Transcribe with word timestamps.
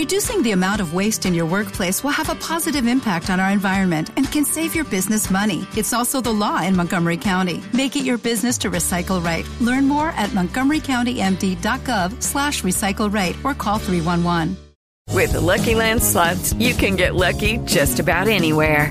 Reducing 0.00 0.42
the 0.42 0.52
amount 0.52 0.80
of 0.80 0.94
waste 0.94 1.26
in 1.26 1.34
your 1.34 1.44
workplace 1.44 2.02
will 2.02 2.10
have 2.10 2.30
a 2.30 2.34
positive 2.36 2.86
impact 2.86 3.28
on 3.28 3.38
our 3.38 3.50
environment 3.50 4.08
and 4.16 4.32
can 4.32 4.46
save 4.46 4.74
your 4.74 4.86
business 4.86 5.30
money. 5.30 5.66
It's 5.76 5.92
also 5.92 6.22
the 6.22 6.32
law 6.32 6.62
in 6.62 6.74
Montgomery 6.74 7.18
County. 7.18 7.62
Make 7.74 7.96
it 7.96 8.04
your 8.06 8.16
business 8.16 8.56
to 8.58 8.70
recycle 8.70 9.22
right. 9.22 9.46
Learn 9.60 9.86
more 9.86 10.08
at 10.16 10.30
montgomerycountymd.gov 10.30 12.22
slash 12.22 12.62
recycle 12.62 13.12
right 13.12 13.36
or 13.44 13.52
call 13.52 13.76
311. 13.76 14.56
With 15.12 15.32
the 15.32 15.40
Lucky 15.42 15.74
Land 15.74 16.02
slots, 16.02 16.54
you 16.54 16.72
can 16.72 16.96
get 16.96 17.14
lucky 17.14 17.58
just 17.66 18.00
about 18.00 18.26
anywhere. 18.26 18.90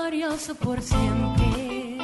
Glorioso 0.00 0.54
por 0.54 0.80
siempre. 0.80 1.98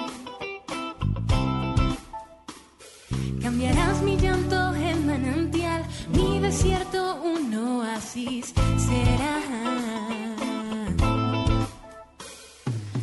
Cambiarás 3.42 4.02
mi 4.02 4.16
llanto 4.16 4.74
en 4.74 5.06
manantial, 5.06 5.82
mi 6.12 6.38
desierto 6.40 7.22
un 7.22 7.54
oasis 7.54 8.52
será. 8.86 9.36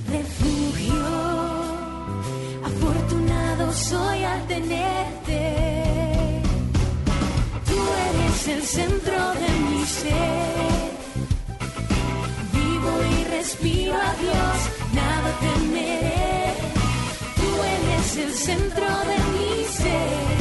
Refugio, 0.10 1.06
afortunado 2.64 3.74
soy 3.74 4.24
al 4.24 4.48
tenerte. 4.48 5.42
Tú 7.66 7.78
eres 8.10 8.48
el 8.48 8.62
centro 8.62 9.20
de 9.42 9.50
mi 9.66 9.86
ser. 9.86 10.94
Vivo 12.54 12.92
y 13.12 13.24
respiro 13.36 13.94
a 13.96 14.14
Dios, 14.24 14.83
Tú 17.36 17.48
eres 17.76 18.18
el 18.18 18.34
centro 18.34 18.90
de 19.10 19.18
mi 19.34 19.64
ser. 19.80 20.38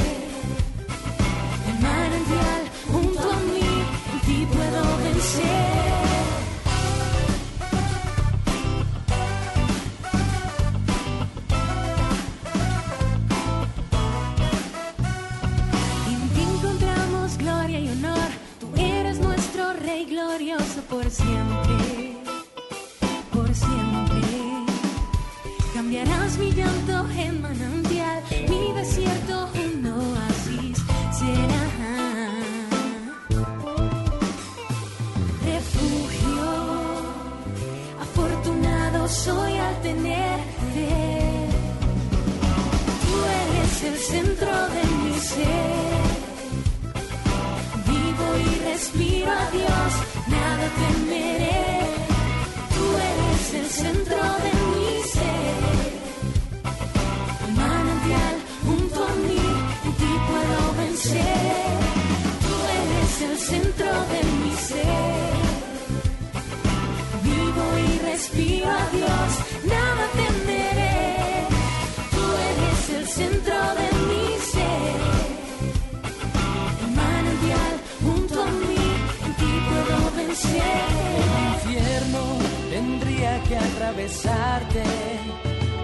El 1.68 1.76
manantial 1.86 2.62
junto 2.92 3.22
a 3.22 3.36
mí, 3.48 3.70
en 4.12 4.18
ti 4.26 4.46
puedo 4.54 4.82
vencer. 5.04 5.82
En 21.24 21.62
ti 21.62 21.71
eres 53.84 54.41
que 83.52 83.58
atravesarte 83.58 84.82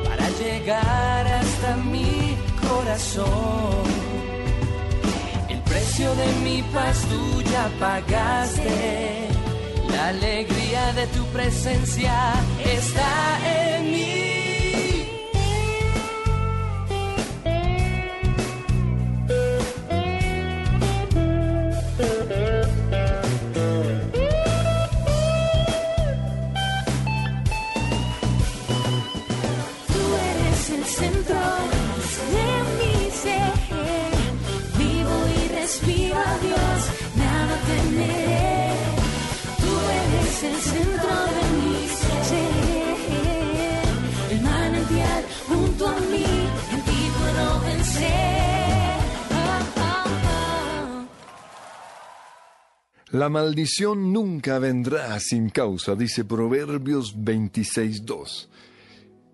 para 0.04 0.26
llegar 0.42 1.26
hasta 1.26 1.76
mi 1.76 2.34
corazón. 2.66 3.84
El 5.50 5.60
precio 5.60 6.14
de 6.14 6.28
mi 6.44 6.62
paz 6.74 6.96
tú 7.10 7.42
ya 7.42 7.68
pagaste. 7.78 9.28
La 9.90 10.08
alegría 10.08 10.92
de 10.94 11.06
tu 11.08 11.24
presencia 11.26 12.14
está 12.64 13.38
en 13.44 13.92
mí. 13.92 14.27
La 53.10 53.30
maldición 53.30 54.12
nunca 54.12 54.58
vendrá 54.58 55.18
sin 55.18 55.48
causa, 55.48 55.94
dice 55.94 56.26
Proverbios 56.26 57.16
26.2. 57.16 58.48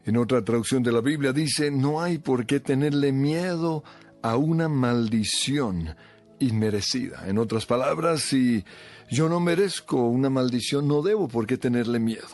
En 0.04 0.16
otra 0.16 0.44
traducción 0.44 0.84
de 0.84 0.92
la 0.92 1.00
Biblia 1.00 1.32
dice, 1.32 1.72
no 1.72 2.00
hay 2.00 2.18
por 2.18 2.46
qué 2.46 2.60
tenerle 2.60 3.10
miedo 3.10 3.82
a 4.22 4.36
una 4.36 4.68
maldición 4.68 5.96
inmerecida. 6.38 7.28
En 7.28 7.36
otras 7.36 7.66
palabras, 7.66 8.20
si 8.20 8.64
yo 9.10 9.28
no 9.28 9.40
merezco 9.40 10.06
una 10.06 10.30
maldición, 10.30 10.86
no 10.86 11.02
debo 11.02 11.26
por 11.26 11.44
qué 11.44 11.58
tenerle 11.58 11.98
miedo. 11.98 12.28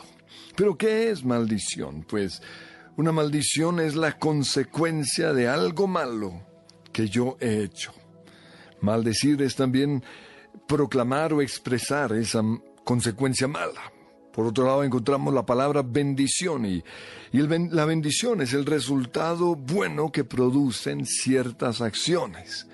Pero 0.55 0.77
¿qué 0.77 1.09
es 1.09 1.25
maldición? 1.25 2.05
Pues 2.07 2.39
una 2.97 3.11
maldición 3.11 3.79
es 3.79 3.95
la 3.95 4.19
consecuencia 4.19 5.33
de 5.33 5.47
algo 5.47 5.87
malo 5.87 6.45
que 6.93 7.07
yo 7.07 7.37
he 7.39 7.63
hecho. 7.63 7.93
Maldecir 8.79 9.41
es 9.41 9.55
también 9.55 10.03
proclamar 10.67 11.33
o 11.33 11.41
expresar 11.41 12.13
esa 12.13 12.41
consecuencia 12.83 13.47
mala. 13.47 13.91
Por 14.31 14.47
otro 14.47 14.65
lado, 14.65 14.83
encontramos 14.83 15.33
la 15.33 15.45
palabra 15.45 15.81
bendición 15.81 16.65
y, 16.65 16.83
y 17.33 17.39
la 17.39 17.85
bendición 17.85 18.41
es 18.41 18.53
el 18.53 18.65
resultado 18.65 19.55
bueno 19.55 20.11
que 20.11 20.23
producen 20.23 21.05
ciertas 21.05 21.81
acciones. 21.81 22.67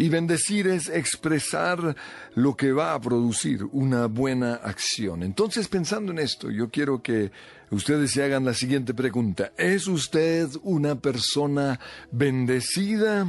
Y 0.00 0.08
bendecir 0.08 0.68
es 0.68 0.88
expresar 0.88 1.96
lo 2.36 2.56
que 2.56 2.70
va 2.70 2.94
a 2.94 3.00
producir 3.00 3.64
una 3.72 4.06
buena 4.06 4.54
acción. 4.54 5.24
Entonces, 5.24 5.66
pensando 5.66 6.12
en 6.12 6.20
esto, 6.20 6.50
yo 6.52 6.70
quiero 6.70 7.02
que 7.02 7.32
ustedes 7.70 8.12
se 8.12 8.22
hagan 8.22 8.44
la 8.44 8.54
siguiente 8.54 8.94
pregunta. 8.94 9.52
¿Es 9.58 9.88
usted 9.88 10.48
una 10.62 11.00
persona 11.00 11.80
bendecida 12.12 13.26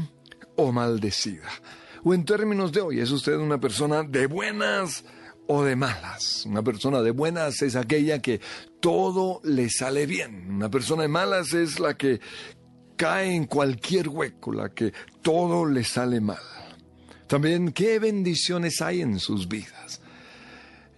o 0.55 0.71
maldecida? 0.71 1.49
O 2.03 2.13
en 2.13 2.25
términos 2.25 2.71
de 2.71 2.81
hoy, 2.81 2.99
¿es 2.99 3.11
usted 3.11 3.35
una 3.37 3.59
persona 3.59 4.03
de 4.03 4.27
buenas 4.27 5.03
o 5.47 5.63
de 5.63 5.75
malas? 5.75 6.45
Una 6.45 6.63
persona 6.63 7.01
de 7.01 7.11
buenas 7.11 7.61
es 7.61 7.75
aquella 7.75 8.19
que 8.21 8.39
todo 8.79 9.41
le 9.43 9.69
sale 9.69 10.05
bien. 10.05 10.49
Una 10.49 10.69
persona 10.69 11.03
de 11.03 11.09
malas 11.09 11.53
es 11.53 11.79
la 11.79 11.97
que 11.97 12.19
cae 12.95 13.33
en 13.33 13.45
cualquier 13.45 14.09
hueco, 14.09 14.53
la 14.53 14.69
que 14.69 14.93
todo 15.21 15.65
le 15.65 15.83
sale 15.83 16.21
mal. 16.21 16.37
También 17.27 17.71
qué 17.71 17.99
bendiciones 17.99 18.81
hay 18.81 19.01
en 19.01 19.19
sus 19.19 19.47
vidas. 19.47 20.01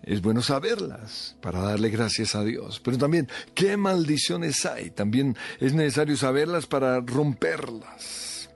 Es 0.03 0.21
bueno 0.21 0.41
saberlas 0.41 1.35
para 1.41 1.61
darle 1.61 1.89
gracias 1.89 2.33
a 2.33 2.43
Dios, 2.43 2.79
pero 2.83 2.97
también 2.97 3.27
qué 3.53 3.77
maldiciones 3.77 4.65
hay. 4.65 4.89
También 4.89 5.37
es 5.59 5.73
necesario 5.73 6.17
saberlas 6.17 6.65
para 6.65 7.01
romperlas. 7.01 8.49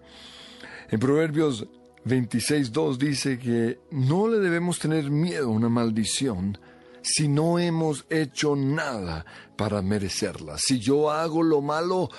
En 0.89 0.99
Proverbios 0.99 1.67
26.2 2.05 2.97
dice 2.97 3.39
que 3.39 3.79
no 3.91 4.27
le 4.27 4.39
debemos 4.39 4.77
tener 4.77 5.09
miedo 5.09 5.47
a 5.47 5.51
una 5.51 5.69
maldición 5.69 6.57
si 7.01 7.27
no 7.27 7.57
hemos 7.59 8.05
hecho 8.09 8.55
nada 8.55 9.25
para 9.55 9.81
merecerla. 9.81 10.57
Si 10.57 10.79
yo 10.79 11.11
hago 11.11 11.41
lo 11.41 11.61
malo, 11.61 12.09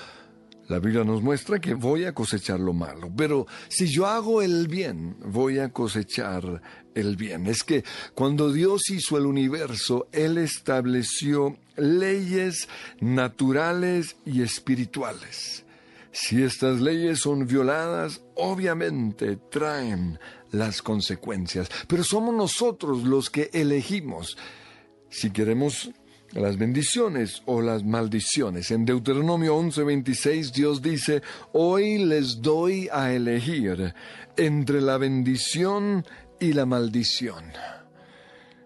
la 0.69 0.81
Biblia 0.81 1.05
nos 1.05 1.23
muestra 1.23 1.61
que 1.61 1.75
voy 1.75 2.05
a 2.05 2.13
cosechar 2.13 2.59
lo 2.59 2.73
malo, 2.73 3.13
pero 3.17 3.47
si 3.69 3.87
yo 3.87 4.07
hago 4.07 4.43
el 4.43 4.67
bien, 4.67 5.17
voy 5.25 5.61
a 5.61 5.73
cosechar 5.73 6.63
el 6.95 7.17
bien. 7.17 7.47
Es 7.47 7.63
que 7.63 7.85
cuando 8.15 8.53
Dios 8.53 8.91
hizo 8.91 9.17
el 9.19 9.27
universo, 9.27 10.09
Él 10.11 10.39
estableció 10.39 11.57
leyes 11.77 12.69
naturales 13.01 14.17
y 14.25 14.43
espirituales. 14.43 15.66
Si 16.19 16.43
estas 16.43 16.81
leyes 16.81 17.19
son 17.19 17.47
violadas, 17.47 18.23
obviamente 18.37 19.37
traen 19.37 20.19
las 20.51 20.81
consecuencias, 20.81 21.69
pero 21.87 22.03
somos 22.03 22.35
nosotros 22.35 23.03
los 23.03 23.29
que 23.29 23.51
elegimos 23.53 24.39
si 25.11 25.31
queremos 25.31 25.91
las 26.33 26.57
bendiciones 26.57 27.43
o 27.45 27.61
las 27.61 27.85
maldiciones. 27.85 28.71
En 28.71 28.87
Deuteronomio 28.87 29.59
11:26 29.59 30.53
Dios 30.53 30.81
dice, 30.81 31.21
hoy 31.53 31.99
les 31.99 32.41
doy 32.41 32.89
a 32.91 33.13
elegir 33.13 33.93
entre 34.39 34.81
la 34.81 34.97
bendición 34.97 36.03
y 36.41 36.55
la 36.55 36.65
maldición. 36.65 37.45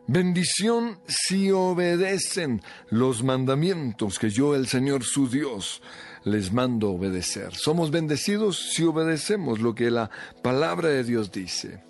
Bendición 0.06 1.00
si 1.08 1.50
obedecen 1.50 2.62
los 2.90 3.24
mandamientos 3.24 4.20
que 4.20 4.30
yo, 4.30 4.54
el 4.54 4.68
Señor 4.68 5.02
su 5.02 5.28
Dios, 5.28 5.82
les 6.24 6.52
mando 6.52 6.90
obedecer. 6.90 7.54
Somos 7.54 7.90
bendecidos 7.90 8.72
si 8.72 8.84
obedecemos 8.84 9.60
lo 9.60 9.74
que 9.74 9.90
la 9.90 10.10
palabra 10.42 10.88
de 10.88 11.04
Dios 11.04 11.32
dice. 11.32 11.82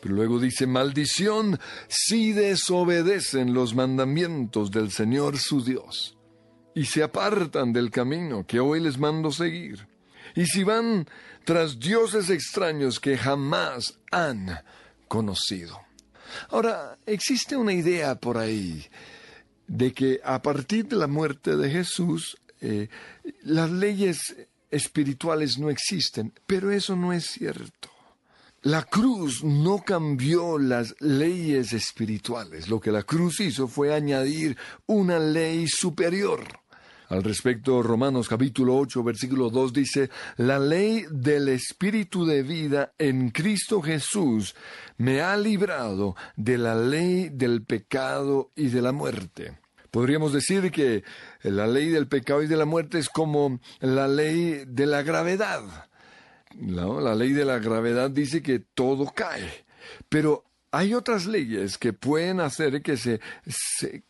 Pero 0.00 0.14
luego 0.14 0.38
dice, 0.38 0.66
maldición 0.66 1.58
si 1.88 2.32
desobedecen 2.32 3.54
los 3.54 3.74
mandamientos 3.74 4.70
del 4.70 4.90
Señor 4.90 5.38
su 5.38 5.64
Dios 5.64 6.16
y 6.74 6.84
se 6.84 7.02
apartan 7.02 7.72
del 7.72 7.90
camino 7.90 8.46
que 8.46 8.60
hoy 8.60 8.80
les 8.80 8.98
mando 8.98 9.32
seguir. 9.32 9.88
Y 10.34 10.46
si 10.46 10.64
van 10.64 11.08
tras 11.44 11.78
dioses 11.78 12.28
extraños 12.28 13.00
que 13.00 13.16
jamás 13.16 13.98
han 14.10 14.58
conocido. 15.08 15.80
Ahora, 16.50 16.98
existe 17.06 17.56
una 17.56 17.72
idea 17.72 18.16
por 18.16 18.36
ahí 18.36 18.86
de 19.66 19.92
que 19.92 20.20
a 20.24 20.42
partir 20.42 20.86
de 20.88 20.96
la 20.96 21.06
muerte 21.06 21.56
de 21.56 21.70
Jesús, 21.70 22.36
eh, 22.66 22.88
las 23.44 23.70
leyes 23.70 24.34
espirituales 24.70 25.58
no 25.58 25.70
existen, 25.70 26.32
pero 26.46 26.70
eso 26.70 26.96
no 26.96 27.12
es 27.12 27.26
cierto. 27.26 27.90
La 28.62 28.82
cruz 28.82 29.44
no 29.44 29.78
cambió 29.78 30.58
las 30.58 30.96
leyes 31.00 31.72
espirituales. 31.72 32.68
Lo 32.68 32.80
que 32.80 32.90
la 32.90 33.04
cruz 33.04 33.38
hizo 33.38 33.68
fue 33.68 33.94
añadir 33.94 34.56
una 34.86 35.20
ley 35.20 35.68
superior. 35.68 36.42
Al 37.08 37.22
respecto, 37.22 37.80
Romanos 37.84 38.28
capítulo 38.28 38.76
8, 38.76 39.04
versículo 39.04 39.50
2 39.50 39.72
dice, 39.72 40.10
La 40.38 40.58
ley 40.58 41.04
del 41.08 41.48
Espíritu 41.48 42.26
de 42.26 42.42
vida 42.42 42.92
en 42.98 43.30
Cristo 43.30 43.80
Jesús 43.80 44.56
me 44.96 45.20
ha 45.20 45.36
librado 45.36 46.16
de 46.34 46.58
la 46.58 46.74
ley 46.74 47.28
del 47.28 47.62
pecado 47.62 48.50
y 48.56 48.66
de 48.66 48.82
la 48.82 48.90
muerte. 48.90 49.56
Podríamos 49.90 50.32
decir 50.32 50.70
que 50.70 51.04
la 51.42 51.66
ley 51.66 51.88
del 51.88 52.08
pecado 52.08 52.42
y 52.42 52.46
de 52.46 52.56
la 52.56 52.64
muerte 52.64 52.98
es 52.98 53.08
como 53.08 53.60
la 53.80 54.08
ley 54.08 54.64
de 54.66 54.86
la 54.86 55.02
gravedad. 55.02 55.62
La 56.58 57.14
ley 57.14 57.32
de 57.32 57.44
la 57.44 57.58
gravedad 57.58 58.10
dice 58.10 58.42
que 58.42 58.60
todo 58.60 59.12
cae, 59.14 59.66
pero 60.08 60.45
hay 60.76 60.92
otras 60.92 61.26
leyes 61.26 61.78
que 61.78 61.92
pueden 61.92 62.40
hacer 62.40 62.82
que, 62.82 62.96
se, 62.96 63.20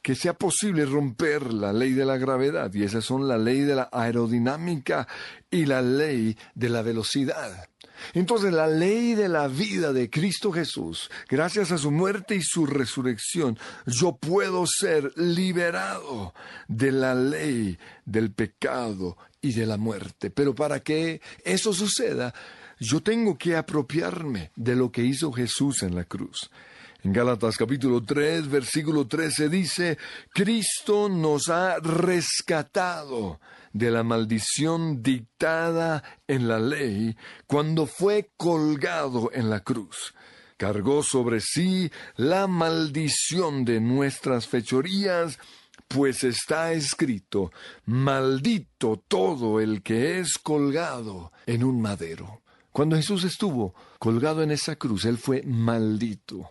que 0.03 0.15
sea 0.15 0.35
posible 0.35 0.85
romper 0.85 1.53
la 1.53 1.73
ley 1.73 1.93
de 1.93 2.05
la 2.05 2.17
gravedad, 2.17 2.73
y 2.75 2.83
esas 2.83 3.05
son 3.05 3.29
la 3.29 3.39
ley 3.39 3.61
de 3.61 3.77
la 3.77 3.89
aerodinámica 3.93 5.07
y 5.49 5.67
la 5.67 5.81
ley 5.81 6.37
de 6.55 6.69
la 6.69 6.83
velocidad. 6.83 7.69
Entonces 8.15 8.53
la 8.53 8.67
ley 8.67 9.15
de 9.15 9.29
la 9.29 9.47
vida 9.47 9.93
de 9.93 10.11
Cristo 10.11 10.51
Jesús, 10.51 11.09
gracias 11.29 11.71
a 11.71 11.79
su 11.79 11.91
muerte 11.91 12.35
y 12.35 12.43
su 12.43 12.67
resurrección, 12.67 13.59
yo 13.87 14.17
puedo 14.17 14.67
ser 14.67 15.13
liberado 15.17 16.35
de 16.67 16.93
la 16.93 17.15
ley 17.15 17.79
del 18.05 18.33
pecado 18.33 19.17
y 19.41 19.53
de 19.53 19.67
la 19.67 19.77
muerte. 19.77 20.31
Pero 20.31 20.55
para 20.55 20.81
que 20.81 21.21
eso 21.45 21.73
suceda, 21.73 22.35
yo 22.79 23.03
tengo 23.03 23.39
que 23.39 23.57
apropiarme 23.57 24.51
de 24.57 24.77
lo 24.77 24.91
que 24.93 25.03
hizo 25.03 25.33
Jesús 25.33 25.83
en 25.83 25.95
la 25.95 26.05
cruz. 26.05 26.51
En 27.03 27.13
Gálatas 27.13 27.57
capítulo 27.57 28.03
3, 28.03 28.51
versículo 28.51 29.07
13 29.07 29.49
dice, 29.49 29.99
Cristo 30.33 31.09
nos 31.09 31.49
ha 31.49 31.79
rescatado 31.79 33.41
de 33.73 33.91
la 33.91 34.03
maldición 34.03 35.03
dictada 35.03 36.03
en 36.27 36.49
la 36.49 36.59
ley 36.59 37.17
cuando 37.47 37.87
fue 37.87 38.31
colgado 38.37 39.31
en 39.33 39.51
la 39.51 39.61
cruz. 39.61 40.15
Cargó 40.57 41.03
sobre 41.03 41.41
sí 41.41 41.91
la 42.17 42.47
maldición 42.47 43.65
de 43.65 43.81
nuestras 43.81 44.49
fechorías, 44.49 45.39
pues 45.89 46.25
está 46.25 46.73
escrito, 46.73 47.53
maldito 47.85 49.03
todo 49.07 49.61
el 49.61 49.83
que 49.83 50.19
es 50.19 50.39
colgado 50.39 51.31
en 51.47 51.63
un 51.63 51.81
madero. 51.81 52.43
Cuando 52.77 52.97
Jesús 52.97 53.25
estuvo 53.25 53.75
colgado 53.99 54.43
en 54.43 54.51
esa 54.51 54.77
cruz, 54.77 55.07
Él 55.07 55.17
fue 55.17 55.43
maldito. 55.45 56.51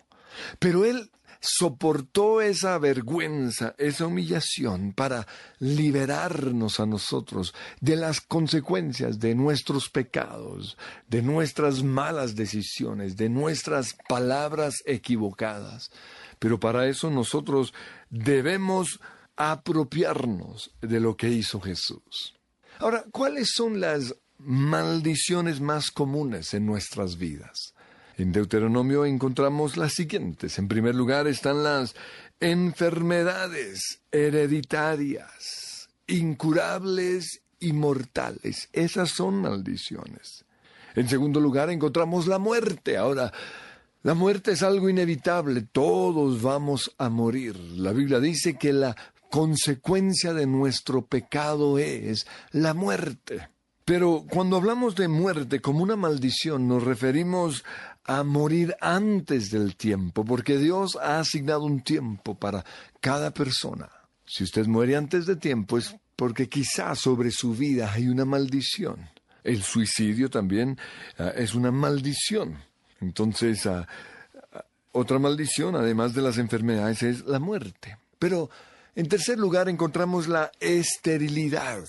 Pero 0.57 0.83
Él 0.83 1.11
soportó 1.39 2.41
esa 2.41 2.79
vergüenza, 2.79 3.75
esa 3.77 4.07
humillación 4.07 4.93
para 4.93 5.27
liberarnos 5.59 6.79
a 6.79 6.87
nosotros 6.87 7.53
de 7.79 7.95
las 7.95 8.21
consecuencias 8.21 9.19
de 9.19 9.35
nuestros 9.35 9.87
pecados, 9.91 10.79
de 11.07 11.21
nuestras 11.21 11.83
malas 11.83 12.35
decisiones, 12.35 13.17
de 13.17 13.29
nuestras 13.29 13.95
palabras 14.09 14.81
equivocadas. 14.87 15.91
Pero 16.39 16.59
para 16.59 16.87
eso 16.87 17.11
nosotros 17.11 17.71
debemos 18.09 18.99
apropiarnos 19.35 20.71
de 20.81 20.99
lo 20.99 21.15
que 21.15 21.29
hizo 21.29 21.61
Jesús. 21.61 22.33
Ahora, 22.79 23.05
¿cuáles 23.11 23.51
son 23.53 23.79
las 23.79 24.15
maldiciones 24.45 25.59
más 25.59 25.91
comunes 25.91 26.53
en 26.53 26.65
nuestras 26.65 27.17
vidas? 27.17 27.73
En 28.17 28.31
Deuteronomio 28.31 29.05
encontramos 29.05 29.75
las 29.75 29.93
siguientes. 29.93 30.57
En 30.57 30.67
primer 30.69 30.95
lugar 30.95 31.27
están 31.27 31.63
las 31.63 31.95
enfermedades 32.39 33.99
hereditarias, 34.11 35.89
incurables 36.07 37.41
y 37.59 37.73
mortales. 37.73 38.69
Esas 38.71 39.09
son 39.09 39.41
maldiciones. 39.41 40.45
En 40.95 41.09
segundo 41.09 41.41
lugar 41.41 41.69
encontramos 41.69 42.27
la 42.27 42.39
muerte. 42.39 42.95
Ahora, 42.95 43.33
la 44.03 44.13
muerte 44.13 44.51
es 44.51 44.63
algo 44.63 44.87
inevitable. 44.87 45.63
Todos 45.63 46.41
vamos 46.41 46.93
a 46.97 47.09
morir. 47.09 47.57
La 47.57 47.91
Biblia 47.91 48.19
dice 48.21 48.57
que 48.57 48.71
la 48.71 48.95
consecuencia 49.29 50.33
de 50.33 50.47
nuestro 50.47 51.05
pecado 51.05 51.79
es 51.79 52.25
la 52.51 52.73
muerte. 52.73 53.49
Pero 53.85 54.25
cuando 54.27 54.57
hablamos 54.57 54.95
de 54.95 55.07
muerte 55.07 55.61
como 55.61 55.83
una 55.83 55.95
maldición, 55.95 56.67
nos 56.67 56.83
referimos 56.83 57.63
a 58.03 58.23
morir 58.23 58.75
antes 58.81 59.51
del 59.51 59.75
tiempo, 59.75 60.25
porque 60.25 60.57
Dios 60.57 60.97
ha 60.99 61.19
asignado 61.19 61.63
un 61.63 61.81
tiempo 61.81 62.33
para 62.33 62.65
cada 62.99 63.31
persona. 63.31 63.89
Si 64.25 64.43
usted 64.43 64.65
muere 64.65 64.95
antes 64.95 65.27
de 65.27 65.35
tiempo 65.35 65.77
es 65.77 65.95
porque 66.15 66.49
quizás 66.49 66.99
sobre 66.99 67.29
su 67.29 67.53
vida 67.53 67.91
hay 67.93 68.07
una 68.07 68.25
maldición. 68.25 69.09
El 69.43 69.61
suicidio 69.61 70.31
también 70.31 70.79
ah, 71.19 71.31
es 71.35 71.53
una 71.53 71.69
maldición. 71.69 72.57
Entonces, 73.01 73.67
ah, 73.67 73.87
ah, 74.51 74.65
otra 74.93 75.19
maldición, 75.19 75.75
además 75.75 76.15
de 76.15 76.23
las 76.23 76.39
enfermedades, 76.39 77.03
es 77.03 77.25
la 77.25 77.39
muerte. 77.39 77.99
Pero, 78.17 78.49
en 78.95 79.07
tercer 79.07 79.37
lugar, 79.37 79.69
encontramos 79.69 80.27
la 80.27 80.51
esterilidad. 80.59 81.83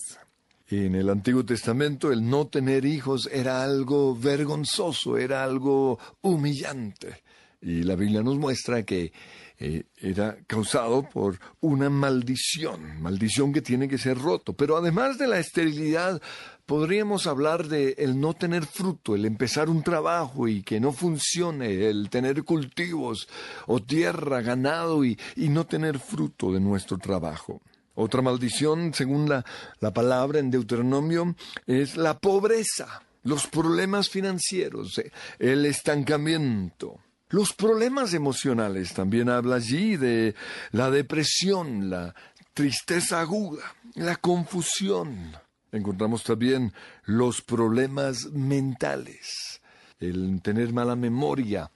En 0.68 0.96
el 0.96 1.10
Antiguo 1.10 1.44
Testamento 1.44 2.10
el 2.10 2.28
no 2.28 2.48
tener 2.48 2.84
hijos 2.84 3.28
era 3.32 3.62
algo 3.62 4.16
vergonzoso, 4.16 5.16
era 5.16 5.44
algo 5.44 5.98
humillante. 6.22 7.22
Y 7.62 7.84
la 7.84 7.94
Biblia 7.94 8.22
nos 8.22 8.36
muestra 8.36 8.82
que 8.82 9.12
eh, 9.60 9.84
era 9.96 10.36
causado 10.48 11.08
por 11.08 11.38
una 11.60 11.88
maldición, 11.88 13.00
maldición 13.00 13.52
que 13.52 13.62
tiene 13.62 13.86
que 13.86 13.96
ser 13.96 14.18
roto. 14.18 14.54
Pero 14.54 14.76
además 14.76 15.18
de 15.18 15.28
la 15.28 15.38
esterilidad, 15.38 16.20
podríamos 16.66 17.28
hablar 17.28 17.68
de 17.68 17.94
el 17.98 18.18
no 18.20 18.34
tener 18.34 18.66
fruto, 18.66 19.14
el 19.14 19.24
empezar 19.24 19.70
un 19.70 19.84
trabajo 19.84 20.48
y 20.48 20.62
que 20.62 20.80
no 20.80 20.92
funcione, 20.92 21.88
el 21.88 22.10
tener 22.10 22.42
cultivos 22.42 23.28
o 23.68 23.80
tierra, 23.80 24.42
ganado 24.42 25.04
y, 25.04 25.16
y 25.36 25.48
no 25.48 25.64
tener 25.64 26.00
fruto 26.00 26.52
de 26.52 26.58
nuestro 26.58 26.98
trabajo. 26.98 27.62
Otra 27.96 28.22
maldición, 28.22 28.94
según 28.94 29.28
la, 29.28 29.44
la 29.80 29.92
palabra 29.92 30.38
en 30.38 30.50
Deuteronomio, 30.50 31.34
es 31.66 31.96
la 31.96 32.18
pobreza, 32.18 33.02
los 33.24 33.46
problemas 33.46 34.08
financieros, 34.08 34.98
eh, 34.98 35.10
el 35.38 35.66
estancamiento. 35.66 37.00
Los 37.28 37.52
problemas 37.52 38.14
emocionales 38.14 38.94
también 38.94 39.28
habla 39.28 39.56
allí 39.56 39.96
de 39.96 40.34
la 40.70 40.90
depresión, 40.90 41.90
la 41.90 42.14
tristeza 42.54 43.20
aguda, 43.20 43.74
la 43.94 44.16
confusión. 44.16 45.36
Encontramos 45.72 46.22
también 46.22 46.72
los 47.04 47.42
problemas 47.42 48.26
mentales, 48.26 49.60
el 49.98 50.40
tener 50.40 50.72
mala 50.72 50.94
memoria, 50.94 51.70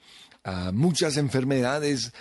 muchas 0.72 1.16
enfermedades 1.16 2.12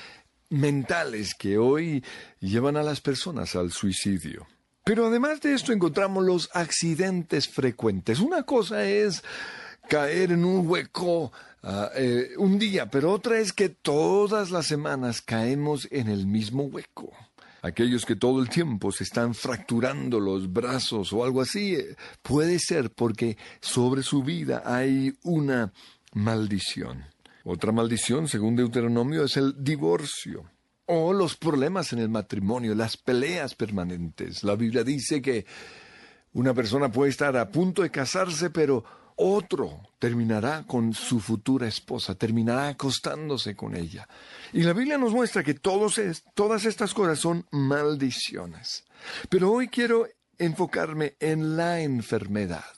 mentales 0.50 1.34
que 1.36 1.58
hoy 1.58 2.04
llevan 2.40 2.78
a 2.78 2.84
las 2.84 3.02
personas 3.02 3.56
al 3.56 3.72
suicidio. 3.72 4.48
Pero 4.84 5.06
además 5.08 5.42
de 5.42 5.54
esto 5.54 5.72
encontramos 5.72 6.24
los 6.24 6.50
accidentes 6.54 7.48
frecuentes. 7.48 8.20
Una 8.20 8.44
cosa 8.44 8.86
es 8.86 9.24
caer 9.88 10.32
en 10.32 10.46
un 10.46 10.68
hueco 10.68 11.32
ah, 11.64 11.90
eh, 11.96 12.32
un 12.38 12.58
día, 12.58 12.90
pero 12.90 13.12
otra 13.12 13.40
es 13.40 13.54
que 13.54 13.70
todas 13.70 14.52
las 14.52 14.66
semanas 14.66 15.22
caemos 15.22 15.88
en 15.92 16.08
el 16.08 16.26
mismo 16.26 16.64
hueco. 16.64 17.12
Aquellos 17.62 18.06
que 18.06 18.16
todo 18.16 18.42
el 18.42 18.50
tiempo 18.50 18.92
se 18.92 19.04
están 19.04 19.36
fracturando 19.36 20.20
los 20.20 20.52
brazos 20.52 21.12
o 21.12 21.26
algo 21.26 21.42
así, 21.42 21.76
eh, 21.76 21.96
puede 22.22 22.58
ser 22.58 22.90
porque 22.90 23.38
sobre 23.60 24.02
su 24.02 24.24
vida 24.24 24.64
hay 24.66 25.14
una 25.24 25.74
maldición. 26.14 27.06
Otra 27.52 27.72
maldición, 27.72 28.28
según 28.28 28.56
Deuteronomio, 28.56 29.24
es 29.24 29.36
el 29.36 29.56
divorcio 29.58 30.52
o 30.86 31.14
los 31.14 31.36
problemas 31.36 31.92
en 31.94 31.98
el 31.98 32.08
matrimonio, 32.08 32.76
las 32.76 32.96
peleas 32.96 33.56
permanentes. 33.56 34.44
La 34.44 34.56
Biblia 34.56 34.84
dice 34.84 35.20
que 35.20 35.48
una 36.34 36.54
persona 36.54 36.92
puede 36.92 37.10
estar 37.10 37.36
a 37.36 37.50
punto 37.50 37.82
de 37.82 37.90
casarse, 37.90 38.52
pero 38.52 38.86
otro 39.16 39.82
terminará 39.98 40.64
con 40.68 40.94
su 40.94 41.20
futura 41.20 41.68
esposa, 41.68 42.14
terminará 42.14 42.68
acostándose 42.68 43.56
con 43.56 43.76
ella. 43.76 44.08
Y 44.54 44.62
la 44.62 44.74
Biblia 44.74 45.00
nos 45.00 45.12
muestra 45.12 45.44
que 45.44 45.56
todas 45.56 45.98
estas 45.98 46.94
cosas 46.94 47.18
son 47.18 47.48
maldiciones. 47.50 48.86
Pero 49.28 49.52
hoy 49.52 49.70
quiero 49.70 50.06
enfocarme 50.38 51.16
en 51.20 51.58
la 51.58 51.82
enfermedad. 51.82 52.76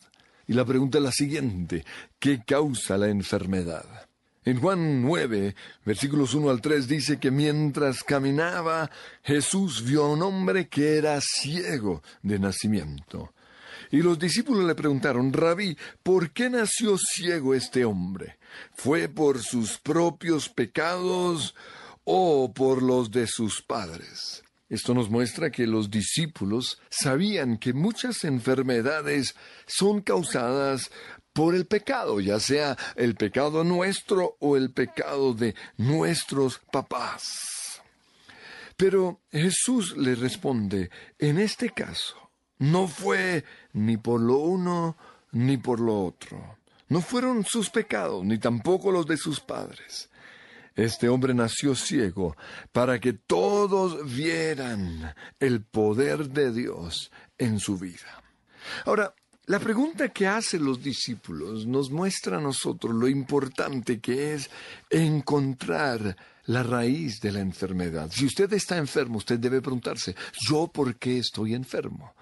Y 0.48 0.54
la 0.54 0.64
pregunta 0.64 0.98
es 0.98 1.04
la 1.04 1.12
siguiente, 1.12 1.84
¿qué 2.20 2.42
causa 2.46 2.98
la 2.98 3.10
enfermedad? 3.10 4.08
En 4.44 4.60
Juan 4.60 5.04
9, 5.04 5.56
versículos 5.86 6.34
1 6.34 6.50
al 6.50 6.62
3 6.62 6.88
dice 6.88 7.20
que 7.20 7.30
mientras 7.30 8.04
caminaba, 8.04 8.90
Jesús 9.22 9.84
vio 9.86 10.06
a 10.06 10.10
un 10.10 10.24
hombre 10.24 10.68
que 10.68 10.98
era 10.98 11.20
ciego 11.22 12.02
de 12.24 12.40
nacimiento. 12.40 13.34
Y 13.92 14.02
los 14.02 14.18
discípulos 14.18 14.66
le 14.66 14.74
preguntaron, 14.74 15.32
Rabí, 15.32 15.78
¿por 16.02 16.32
qué 16.32 16.50
nació 16.50 16.98
ciego 16.98 17.54
este 17.54 17.86
hombre? 17.86 18.40
¿Fue 18.74 19.10
por 19.10 19.44
sus 19.44 19.78
propios 19.78 20.50
pecados 20.50 21.54
o 22.04 22.52
por 22.52 22.82
los 22.82 23.12
de 23.12 23.28
sus 23.28 23.62
padres? 23.62 24.44
Esto 24.70 24.94
nos 24.94 25.10
muestra 25.10 25.52
que 25.52 25.68
los 25.68 25.92
discípulos 25.92 26.80
sabían 26.90 27.58
que 27.58 27.74
muchas 27.74 28.24
enfermedades 28.24 29.36
son 29.68 30.02
causadas 30.02 30.90
por 31.34 31.56
el 31.56 31.66
pecado, 31.66 32.20
ya 32.20 32.40
sea 32.40 32.78
el 32.96 33.16
pecado 33.16 33.64
nuestro 33.64 34.38
o 34.40 34.58
el 34.58 34.72
pecado 34.72 35.34
de 35.34 35.56
nuestros 35.78 36.60
papás. 36.72 37.82
Pero 38.76 39.22
Jesús 39.32 39.96
le 39.96 40.16
responde, 40.16 40.90
en 41.20 41.40
este 41.40 41.70
caso, 41.70 42.32
no 42.58 42.88
fue 42.88 43.44
ni 43.74 43.98
por 43.98 44.20
lo 44.22 44.38
uno 44.38 44.98
ni 45.32 45.58
por 45.58 45.80
lo 45.80 46.06
otro. 46.06 46.58
No 46.90 47.02
fueron 47.02 47.46
sus 47.46 47.70
pecados, 47.70 48.26
ni 48.26 48.38
tampoco 48.38 48.92
los 48.92 49.06
de 49.06 49.18
sus 49.18 49.40
padres. 49.40 50.10
Este 50.76 51.10
hombre 51.10 51.34
nació 51.34 51.76
ciego 51.76 52.36
para 52.72 53.00
que 53.00 53.14
todos 53.14 54.14
vieran 54.14 55.14
el 55.40 55.64
poder 55.64 56.30
de 56.30 56.52
Dios 56.52 57.12
en 57.38 57.60
su 57.60 57.78
vida. 57.78 58.24
Ahora, 58.86 59.14
la 59.52 59.60
pregunta 59.60 60.08
que 60.08 60.28
hacen 60.28 60.64
los 60.64 60.82
discípulos 60.82 61.68
nos 61.68 61.92
muestra 61.92 62.38
a 62.38 62.40
nosotros 62.40 62.96
lo 62.96 63.10
importante 63.10 64.00
que 64.00 64.34
es 64.34 64.50
encontrar 64.90 66.16
la 66.46 66.64
raíz 66.64 67.20
de 67.20 67.34
la 67.34 67.42
enfermedad. 67.42 68.10
Si 68.14 68.26
usted 68.26 68.54
está 68.54 68.78
enfermo, 68.78 69.18
usted 69.18 69.38
debe 69.40 69.62
preguntarse, 69.62 70.16
¿yo 70.48 70.70
por 70.70 70.96
qué 70.96 71.18
estoy 71.18 71.54
enfermo? 71.54 72.14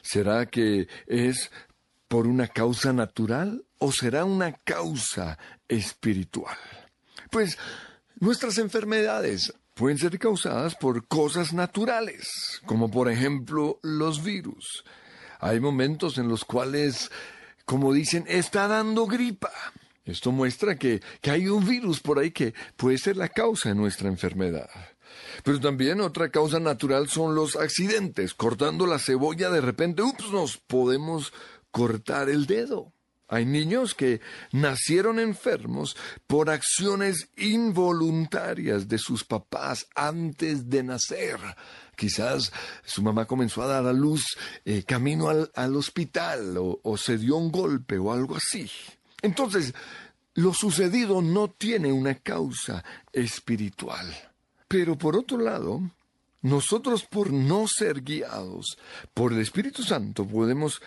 ¿Será 0.00 0.46
que 0.46 0.86
es 1.08 1.50
por 2.06 2.28
una 2.28 2.46
causa 2.46 2.92
natural 2.92 3.64
o 3.78 3.90
será 3.90 4.24
una 4.24 4.52
causa 4.52 5.40
espiritual? 5.66 6.56
Pues 7.32 7.58
nuestras 8.20 8.58
enfermedades 8.58 9.52
pueden 9.74 9.98
ser 9.98 10.20
causadas 10.20 10.76
por 10.76 11.08
cosas 11.08 11.52
naturales, 11.52 12.28
como 12.64 12.92
por 12.92 13.10
ejemplo 13.10 13.80
los 13.82 14.22
virus. 14.22 14.84
Hay 15.40 15.60
momentos 15.60 16.18
en 16.18 16.28
los 16.28 16.44
cuales, 16.44 17.10
como 17.64 17.92
dicen, 17.92 18.24
está 18.28 18.68
dando 18.68 19.06
gripa. 19.06 19.50
Esto 20.04 20.30
muestra 20.30 20.76
que, 20.76 21.00
que 21.20 21.30
hay 21.30 21.48
un 21.48 21.66
virus 21.66 22.00
por 22.00 22.18
ahí 22.18 22.30
que 22.30 22.54
puede 22.76 22.98
ser 22.98 23.16
la 23.16 23.28
causa 23.28 23.70
de 23.70 23.74
nuestra 23.74 24.08
enfermedad. 24.08 24.70
Pero 25.42 25.60
también 25.60 26.00
otra 26.00 26.30
causa 26.30 26.60
natural 26.60 27.08
son 27.08 27.34
los 27.34 27.56
accidentes. 27.56 28.34
Cortando 28.34 28.86
la 28.86 28.98
cebolla 28.98 29.50
de 29.50 29.60
repente, 29.60 30.02
ups, 30.02 30.30
nos 30.30 30.58
podemos 30.58 31.32
cortar 31.70 32.28
el 32.28 32.46
dedo. 32.46 32.92
Hay 33.28 33.44
niños 33.44 33.94
que 33.94 34.20
nacieron 34.52 35.18
enfermos 35.18 35.96
por 36.26 36.48
acciones 36.48 37.28
involuntarias 37.36 38.86
de 38.88 38.98
sus 38.98 39.24
papás 39.24 39.88
antes 39.94 40.70
de 40.70 40.84
nacer. 40.84 41.38
Quizás 41.96 42.52
su 42.84 43.02
mamá 43.02 43.24
comenzó 43.24 43.62
a 43.62 43.66
dar 43.66 43.86
a 43.86 43.92
luz 43.92 44.24
eh, 44.64 44.84
camino 44.84 45.28
al, 45.28 45.76
hospital 45.76 46.56
o, 46.58 46.80
o 46.82 46.96
se 46.96 47.18
dio 47.18 47.36
un 47.36 47.50
golpe 47.50 47.98
o 47.98 48.12
algo 48.12 48.36
así. 48.36 48.70
Entonces, 49.22 49.74
lo 50.34 50.52
sucedido 50.54 51.20
no 51.22 51.48
tiene 51.48 51.92
una 51.92 52.14
causa 52.14 52.84
espiritual. 53.12 54.06
Pero 54.68 54.96
por 54.96 55.16
otro 55.16 55.38
lado, 55.38 55.80
nosotros 56.42 57.04
por 57.04 57.32
no 57.32 57.66
ser 57.66 58.02
guiados 58.02 58.78
por 59.14 59.32
el 59.32 59.40
Espíritu 59.40 59.82
Santo 59.82 60.26
podemos 60.26 60.80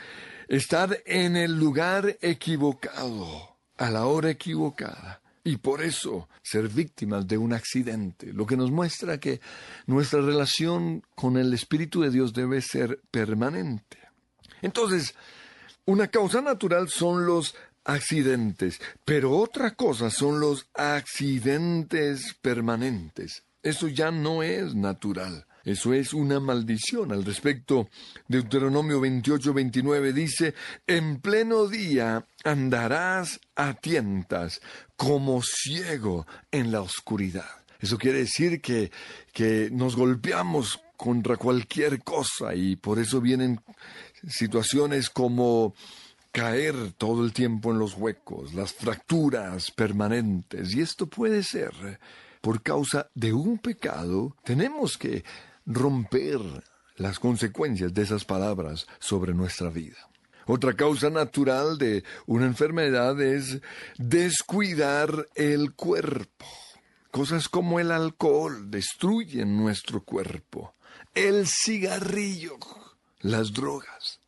estar 0.50 1.02
en 1.06 1.38
el 1.38 1.58
lugar 1.58 2.18
equivocado, 2.22 3.56
a 3.78 3.92
la 3.92 4.08
hora 4.08 4.32
equivocada, 4.32 5.22
y 5.44 5.58
por 5.58 5.82
eso 5.84 6.28
ser 6.42 6.68
víctimas 6.68 7.28
de 7.28 7.38
un 7.38 7.54
accidente, 7.54 8.34
lo 8.34 8.46
que 8.46 8.58
nos 8.58 8.72
muestra 8.72 9.20
que 9.20 9.40
nuestra 9.86 10.22
relación 10.22 11.04
con 11.16 11.38
el 11.38 11.54
Espíritu 11.54 12.02
de 12.02 12.10
Dios 12.10 12.34
debe 12.34 12.62
ser 12.62 13.00
permanente. 13.12 14.00
Entonces, 14.62 15.16
una 15.86 16.08
causa 16.08 16.42
natural 16.42 16.90
son 16.90 17.26
los 17.26 17.56
accidentes, 17.86 18.82
pero 19.06 19.38
otra 19.38 19.76
cosa 19.76 20.10
son 20.10 20.40
los 20.40 20.68
accidentes 20.74 22.36
permanentes. 22.42 23.44
Eso 23.62 23.88
ya 23.88 24.12
no 24.12 24.42
es 24.42 24.74
natural. 24.74 25.46
Eso 25.64 25.94
es 25.94 26.14
una 26.14 26.40
maldición. 26.40 27.12
Al 27.12 27.26
respecto, 27.26 27.90
Deuteronomio 28.28 29.00
28, 29.00 29.54
29 29.54 30.14
dice, 30.14 30.54
en 30.88 31.20
pleno 31.20 31.68
día 31.68 32.26
andarás 32.44 33.40
a 33.56 33.74
tientas 33.74 34.62
como 34.96 35.42
ciego 35.42 36.26
en 36.52 36.72
la 36.72 36.82
oscuridad. 36.82 37.50
Eso 37.80 37.98
quiere 37.98 38.20
decir 38.20 38.62
que, 38.62 38.92
que 39.34 39.70
nos 39.72 39.96
golpeamos 39.96 40.82
contra 40.98 41.38
cualquier 41.38 42.04
cosa 42.04 42.54
y 42.54 42.76
por 42.76 43.00
eso 43.00 43.22
vienen 43.22 43.62
situaciones 44.28 45.10
como 45.10 45.74
caer 46.32 46.92
todo 46.98 47.24
el 47.24 47.32
tiempo 47.34 47.72
en 47.72 47.80
los 47.80 47.96
huecos, 47.96 48.54
las 48.54 48.74
fracturas 48.74 49.72
permanentes. 49.72 50.76
Y 50.76 50.82
esto 50.82 51.08
puede 51.08 51.44
ser 51.44 52.00
por 52.42 52.62
causa 52.62 53.10
de 53.16 53.34
un 53.34 53.58
pecado. 53.60 54.36
Tenemos 54.44 54.98
que 54.98 55.24
romper 55.70 56.42
las 56.98 57.20
consecuencias 57.20 57.94
de 57.94 58.02
esas 58.02 58.26
palabras 58.26 58.88
sobre 59.00 59.34
nuestra 59.34 59.70
vida. 59.70 59.96
Otra 60.48 60.74
causa 60.74 61.12
natural 61.12 61.78
de 61.78 62.04
una 62.26 62.48
enfermedad 62.48 63.22
es 63.22 63.62
descuidar 63.98 65.28
el 65.36 65.74
cuerpo. 65.74 66.46
Cosas 67.12 67.48
como 67.48 67.80
el 67.80 67.92
alcohol 67.92 68.70
destruyen 68.70 69.56
nuestro 69.56 70.04
cuerpo, 70.04 70.74
el 71.14 71.48
cigarrillo, 71.48 72.58
las 73.20 73.54
drogas. 73.54 74.19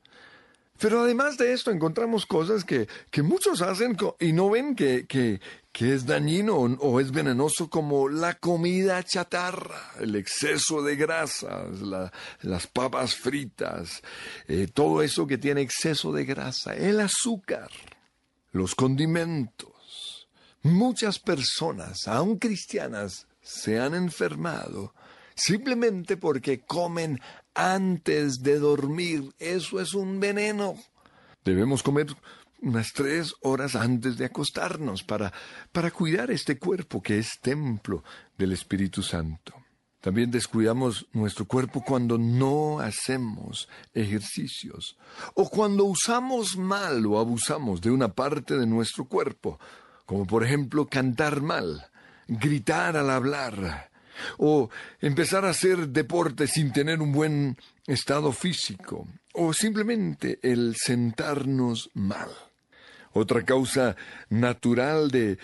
Pero 0.82 1.02
además 1.02 1.38
de 1.38 1.54
esto 1.54 1.70
encontramos 1.70 2.26
cosas 2.26 2.64
que, 2.64 2.88
que 3.12 3.22
muchos 3.22 3.62
hacen 3.62 3.96
y 4.20 4.34
no 4.34 4.50
ven 4.50 4.76
que, 4.76 5.06
que, 5.06 5.40
que 5.72 5.94
es 5.94 6.08
dañino 6.08 6.56
o, 6.58 7.00
es 7.00 7.12
venenoso 7.12 7.70
como 7.70 8.10
la 8.10 8.34
comida 8.34 9.04
chatarra, 9.04 9.92
el 10.00 10.16
exceso 10.16 10.82
de 10.82 10.96
grasas, 10.96 11.82
las 12.42 12.66
papas 12.66 13.14
fritas, 13.14 14.02
eh, 14.48 14.68
todo 14.74 15.04
eso 15.04 15.28
que 15.28 15.38
tiene 15.38 15.62
exceso 15.62 16.12
de 16.12 16.26
grasa, 16.26 16.76
el 16.76 17.00
azúcar, 17.00 17.70
los 18.52 18.74
condimentos. 18.74 20.28
Muchas 20.64 21.20
personas, 21.20 22.08
aun 22.08 22.40
cristianas, 22.40 23.28
se 23.40 23.80
han 23.80 23.94
enfermado 23.94 24.96
simplemente 25.36 26.18
porque 26.18 26.62
comen 26.62 27.20
antes 27.54 28.42
de 28.42 28.60
dormir. 28.60 29.34
Eso 29.40 29.80
es 29.80 29.94
un 29.94 30.20
veneno. 30.20 30.76
Debemos 31.44 31.84
comer 31.84 32.08
unas 32.62 32.94
tres 32.94 33.34
horas 33.42 33.76
antes 33.76 34.18
de 34.18 34.26
acostarnos 34.26 35.04
para, 35.04 35.34
para 35.72 35.92
cuidar 35.92 36.32
este 36.32 36.58
cuerpo 36.60 37.02
que 37.02 37.18
es 37.18 37.40
templo 37.42 38.04
del 38.38 38.52
Espíritu 38.52 39.02
Santo. 39.02 39.54
También 40.02 40.32
descuidamos 40.32 41.08
nuestro 41.14 41.46
cuerpo 41.46 41.84
cuando 41.84 42.18
no 42.18 42.80
hacemos 42.80 43.70
ejercicios 43.94 44.98
o 45.36 45.48
cuando 45.48 45.86
usamos 45.86 46.58
mal 46.58 47.06
o 47.06 47.20
abusamos 47.20 47.82
de 47.82 47.92
una 47.92 48.08
parte 48.08 48.58
de 48.58 48.66
nuestro 48.66 49.06
cuerpo, 49.06 49.60
como 50.08 50.26
por 50.26 50.44
ejemplo 50.44 50.88
cantar 50.88 51.42
mal, 51.42 51.92
gritar 52.28 52.98
al 52.98 53.12
hablar, 53.12 53.91
o 54.38 54.70
empezar 55.00 55.46
a 55.46 55.50
hacer 55.50 55.90
deporte 55.90 56.48
sin 56.48 56.72
tener 56.72 57.02
un 57.02 57.12
buen 57.12 57.58
estado 57.88 58.32
físico, 58.32 59.08
o 59.34 59.54
simplemente 59.54 60.40
el 60.42 60.76
sentarnos 60.76 61.90
mal. 61.94 62.30
Otra 63.14 63.44
causa 63.44 63.96
natural 64.30 65.12
de, 65.12 65.38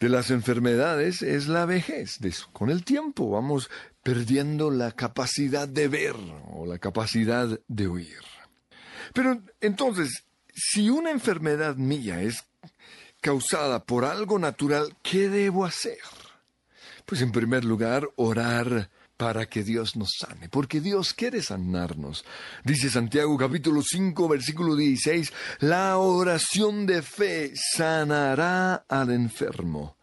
de 0.00 0.08
las 0.08 0.30
enfermedades 0.30 1.22
es 1.22 1.48
la 1.48 1.64
vejez. 1.64 2.18
Con 2.52 2.70
el 2.70 2.84
tiempo 2.84 3.30
vamos 3.30 3.70
perdiendo 4.02 4.70
la 4.70 4.92
capacidad 4.92 5.66
de 5.66 5.88
ver 5.88 6.16
o 6.52 6.66
la 6.66 6.78
capacidad 6.78 7.58
de 7.66 7.86
oír. 7.86 8.18
Pero 9.14 9.40
entonces, 9.60 10.24
si 10.54 10.90
una 10.90 11.10
enfermedad 11.10 11.76
mía 11.76 12.20
es 12.20 12.44
causada 13.20 13.84
por 13.84 14.04
algo 14.04 14.38
natural, 14.38 14.94
¿qué 15.02 15.30
debo 15.30 15.64
hacer? 15.64 15.98
Pues 17.04 17.20
en 17.20 17.32
primer 17.32 17.64
lugar, 17.64 18.08
orar 18.16 18.90
para 19.16 19.46
que 19.46 19.62
Dios 19.62 19.96
nos 19.96 20.12
sane, 20.18 20.48
porque 20.48 20.80
Dios 20.80 21.14
quiere 21.14 21.42
sanarnos. 21.42 22.24
Dice 22.64 22.90
Santiago 22.90 23.36
capítulo 23.36 23.82
5 23.82 24.28
versículo 24.28 24.74
16, 24.74 25.32
la 25.60 25.98
oración 25.98 26.86
de 26.86 27.02
fe 27.02 27.52
sanará 27.54 28.86
al 28.88 29.10
enfermo 29.10 29.96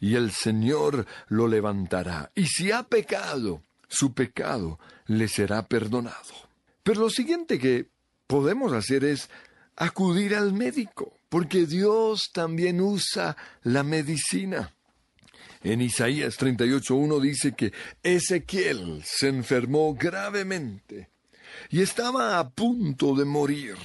y 0.00 0.14
el 0.14 0.30
Señor 0.32 1.06
lo 1.28 1.48
levantará. 1.48 2.30
Y 2.34 2.46
si 2.46 2.70
ha 2.70 2.84
pecado, 2.84 3.62
su 3.88 4.12
pecado 4.12 4.78
le 5.06 5.28
será 5.28 5.66
perdonado. 5.66 6.34
Pero 6.82 7.00
lo 7.00 7.10
siguiente 7.10 7.58
que 7.58 7.88
podemos 8.26 8.72
hacer 8.72 9.04
es 9.04 9.28
acudir 9.76 10.34
al 10.34 10.52
médico, 10.52 11.18
porque 11.28 11.66
Dios 11.66 12.30
también 12.32 12.80
usa 12.80 13.36
la 13.62 13.82
medicina. 13.82 14.73
En 15.62 15.80
Isaías 15.80 16.38
38.1 16.38 17.20
dice 17.20 17.52
que 17.52 17.72
Ezequiel 18.02 19.02
se 19.04 19.28
enfermó 19.28 19.94
gravemente 19.94 21.10
y 21.70 21.80
estaba 21.80 22.38
a 22.38 22.50
punto 22.50 23.14
de 23.14 23.24
morir. 23.24 23.76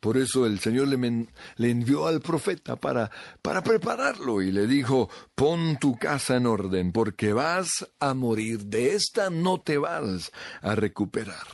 Por 0.00 0.18
eso 0.18 0.44
el 0.44 0.60
Señor 0.60 0.88
le, 0.88 1.70
envió 1.70 2.06
al 2.06 2.20
profeta 2.20 2.76
para, 2.76 3.10
para 3.40 3.62
prepararlo 3.62 4.42
y 4.42 4.52
le 4.52 4.66
dijo, 4.66 5.08
pon 5.34 5.78
tu 5.78 5.96
casa 5.96 6.36
en 6.36 6.44
orden 6.44 6.92
porque 6.92 7.32
vas 7.32 7.70
a 8.00 8.12
morir, 8.12 8.66
de 8.66 8.94
esta 8.94 9.30
no 9.30 9.62
te 9.62 9.78
vas 9.78 10.30
a 10.60 10.74
recuperar. 10.74 11.46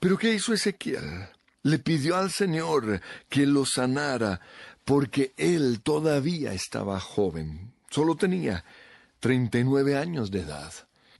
Pero 0.00 0.16
¿qué 0.16 0.32
hizo 0.32 0.54
Ezequiel? 0.54 1.28
Le 1.64 1.78
pidió 1.78 2.16
al 2.16 2.30
Señor 2.30 3.02
que 3.28 3.44
lo 3.44 3.66
sanara 3.66 4.40
porque 4.86 5.34
él 5.36 5.82
todavía 5.82 6.54
estaba 6.54 6.98
joven, 6.98 7.74
solo 7.90 8.16
tenía 8.16 8.64
39 9.20 9.96
años 9.96 10.30
de 10.30 10.40
edad. 10.40 10.72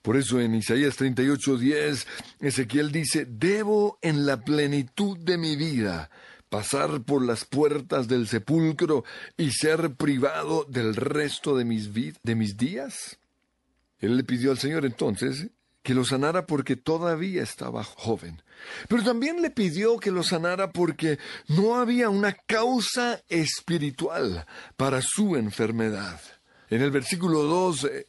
Por 0.03 0.17
eso 0.17 0.41
en 0.41 0.55
Isaías 0.55 0.97
38:10 0.97 2.07
Ezequiel 2.41 2.93
dice, 2.93 3.27
debo 3.29 3.99
en 4.03 4.25
la 4.25 4.45
plenitud 4.45 5.19
de 5.19 5.37
mi 5.37 5.57
vida 5.57 6.11
pasar 6.49 7.03
por 7.03 7.25
las 7.25 7.45
puertas 7.45 8.07
del 8.07 8.29
sepulcro 8.29 9.05
y 9.37 9.51
ser 9.51 9.95
privado 9.95 10.65
del 10.69 10.95
resto 10.95 11.57
de 11.57 11.65
mis, 11.65 11.91
de 11.93 12.35
mis 12.37 12.57
días. 12.57 13.19
Él 13.99 14.17
le 14.17 14.25
pidió 14.25 14.53
al 14.53 14.59
Señor 14.59 14.85
entonces 14.85 15.49
que 15.83 15.95
lo 15.95 16.05
sanara 16.05 16.47
porque 16.47 16.77
todavía 16.77 17.43
estaba 17.43 17.85
joven. 17.85 18.43
Pero 18.89 19.03
también 19.03 19.43
le 19.43 19.51
pidió 19.51 19.99
que 19.99 20.11
lo 20.11 20.23
sanara 20.23 20.73
porque 20.73 21.19
no 21.49 21.77
había 21.77 22.11
una 22.11 22.33
causa 22.33 23.23
espiritual 23.29 24.47
para 24.77 25.01
su 25.03 25.37
enfermedad. 25.37 26.21
En 26.69 26.83
el 26.83 26.91
versículo 26.91 27.43
2 27.43 27.85
eh, 27.85 28.07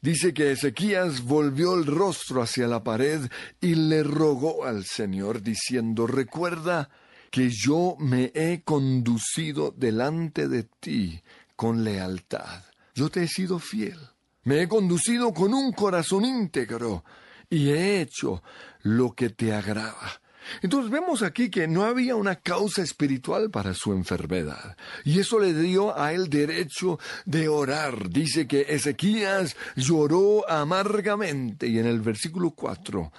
dice 0.00 0.32
que 0.32 0.52
Ezequías 0.52 1.22
volvió 1.22 1.74
el 1.74 1.86
rostro 1.86 2.42
hacia 2.42 2.66
la 2.66 2.82
pared 2.82 3.20
y 3.60 3.74
le 3.74 4.02
rogó 4.02 4.64
al 4.64 4.84
Señor 4.84 5.42
diciendo, 5.42 6.06
recuerda 6.06 6.88
que 7.30 7.50
yo 7.50 7.96
me 7.98 8.32
he 8.34 8.62
conducido 8.62 9.72
delante 9.76 10.48
de 10.48 10.64
ti 10.64 11.22
con 11.56 11.84
lealtad. 11.84 12.64
Yo 12.94 13.10
te 13.10 13.22
he 13.22 13.28
sido 13.28 13.58
fiel. 13.58 13.98
Me 14.44 14.62
he 14.62 14.68
conducido 14.68 15.32
con 15.32 15.52
un 15.52 15.72
corazón 15.72 16.24
íntegro 16.24 17.04
y 17.50 17.70
he 17.70 18.00
hecho 18.00 18.42
lo 18.82 19.12
que 19.12 19.30
te 19.30 19.52
agrada. 19.52 20.20
Entonces 20.62 20.90
vemos 20.90 21.22
aquí 21.22 21.50
que 21.50 21.66
no 21.68 21.84
había 21.84 22.16
una 22.16 22.36
causa 22.36 22.82
espiritual 22.82 23.50
para 23.50 23.74
su 23.74 23.92
enfermedad. 23.92 24.76
Y 25.04 25.20
eso 25.20 25.38
le 25.38 25.54
dio 25.54 25.98
a 25.98 26.12
él 26.12 26.28
derecho 26.28 26.98
de 27.24 27.48
orar. 27.48 28.10
Dice 28.10 28.46
que 28.46 28.66
Ezequías 28.68 29.56
lloró 29.76 30.48
amargamente. 30.48 31.66
Y 31.66 31.78
en 31.78 31.86
el 31.86 32.00
versículo 32.00 32.50
4 32.50 33.12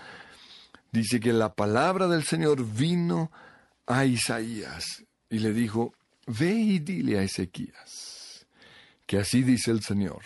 dice 0.92 1.20
que 1.20 1.34
la 1.34 1.54
palabra 1.54 2.08
del 2.08 2.24
Señor 2.24 2.66
vino 2.66 3.32
a 3.88 4.06
Isaías 4.06 5.04
y 5.30 5.40
le 5.40 5.54
dijo, 5.54 5.94
ve 6.28 6.52
y 6.52 6.80
dile 6.80 7.20
a 7.20 7.24
Ezequías, 7.24 8.46
que 9.06 9.18
así 9.20 9.44
dice 9.44 9.72
el 9.72 9.82
Señor, 9.82 10.22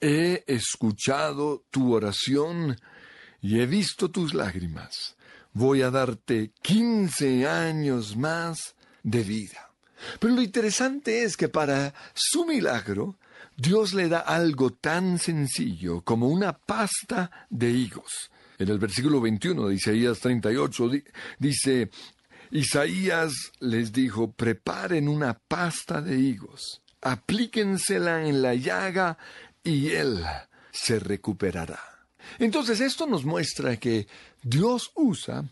he 0.00 0.44
escuchado 0.46 1.64
tu 1.70 1.94
oración 1.94 2.76
y 3.40 3.60
he 3.60 3.66
visto 3.66 4.10
tus 4.10 4.34
lágrimas 4.34 5.15
voy 5.56 5.80
a 5.80 5.90
darte 5.90 6.50
15 6.60 7.48
años 7.48 8.14
más 8.14 8.74
de 9.02 9.22
vida. 9.22 9.70
Pero 10.20 10.34
lo 10.34 10.42
interesante 10.42 11.22
es 11.22 11.34
que 11.38 11.48
para 11.48 11.94
su 12.12 12.44
milagro, 12.44 13.16
Dios 13.56 13.94
le 13.94 14.10
da 14.10 14.18
algo 14.18 14.74
tan 14.74 15.18
sencillo 15.18 16.02
como 16.02 16.28
una 16.28 16.52
pasta 16.52 17.46
de 17.48 17.70
higos. 17.70 18.30
En 18.58 18.68
el 18.68 18.78
versículo 18.78 19.18
21 19.22 19.68
de 19.68 19.74
Isaías 19.76 20.20
38 20.20 20.90
dice, 21.38 21.90
Isaías 22.50 23.32
les 23.60 23.92
dijo, 23.92 24.32
preparen 24.32 25.08
una 25.08 25.38
pasta 25.38 26.02
de 26.02 26.18
higos, 26.18 26.82
aplíquensela 27.00 28.28
en 28.28 28.42
la 28.42 28.54
llaga 28.54 29.16
y 29.64 29.92
él 29.92 30.22
se 30.70 30.98
recuperará. 30.98 31.95
Entonces 32.38 32.80
esto 32.80 33.06
nos 33.06 33.24
muestra 33.24 33.76
que 33.76 34.06
Dios 34.42 34.90
usa 34.94 35.44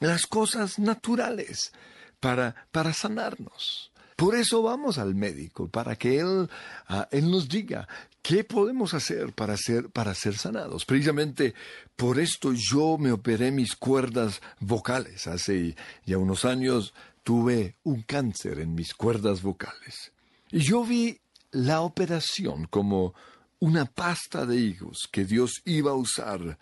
las 0.00 0.26
cosas 0.26 0.78
naturales 0.78 1.72
para, 2.20 2.66
para 2.70 2.92
sanarnos. 2.92 3.92
Por 4.18 4.34
eso 4.34 4.62
vamos 4.62 4.98
al 4.98 5.14
médico, 5.14 5.68
para 5.68 5.94
que 5.94 6.18
él, 6.18 6.50
ah, 6.88 7.06
él 7.12 7.30
nos 7.30 7.48
diga 7.48 7.86
qué 8.20 8.42
podemos 8.42 8.92
hacer 8.92 9.32
para 9.32 9.56
ser, 9.56 9.90
para 9.90 10.12
ser 10.12 10.36
sanados. 10.36 10.84
Precisamente 10.84 11.54
por 11.94 12.18
esto 12.18 12.52
yo 12.52 12.98
me 12.98 13.12
operé 13.12 13.52
mis 13.52 13.76
cuerdas 13.76 14.40
vocales. 14.58 15.28
Hace 15.28 15.76
ya 16.04 16.18
unos 16.18 16.44
años 16.44 16.94
tuve 17.22 17.76
un 17.84 18.02
cáncer 18.02 18.58
en 18.58 18.74
mis 18.74 18.92
cuerdas 18.92 19.40
vocales. 19.40 20.12
Y 20.50 20.60
yo 20.60 20.82
vi 20.82 21.20
la 21.52 21.82
operación 21.82 22.66
como 22.66 23.14
una 23.60 23.86
pasta 23.86 24.46
de 24.46 24.56
higos 24.56 25.08
que 25.10 25.24
Dios 25.24 25.62
iba 25.64 25.90
a 25.92 25.94
usar 25.94 26.58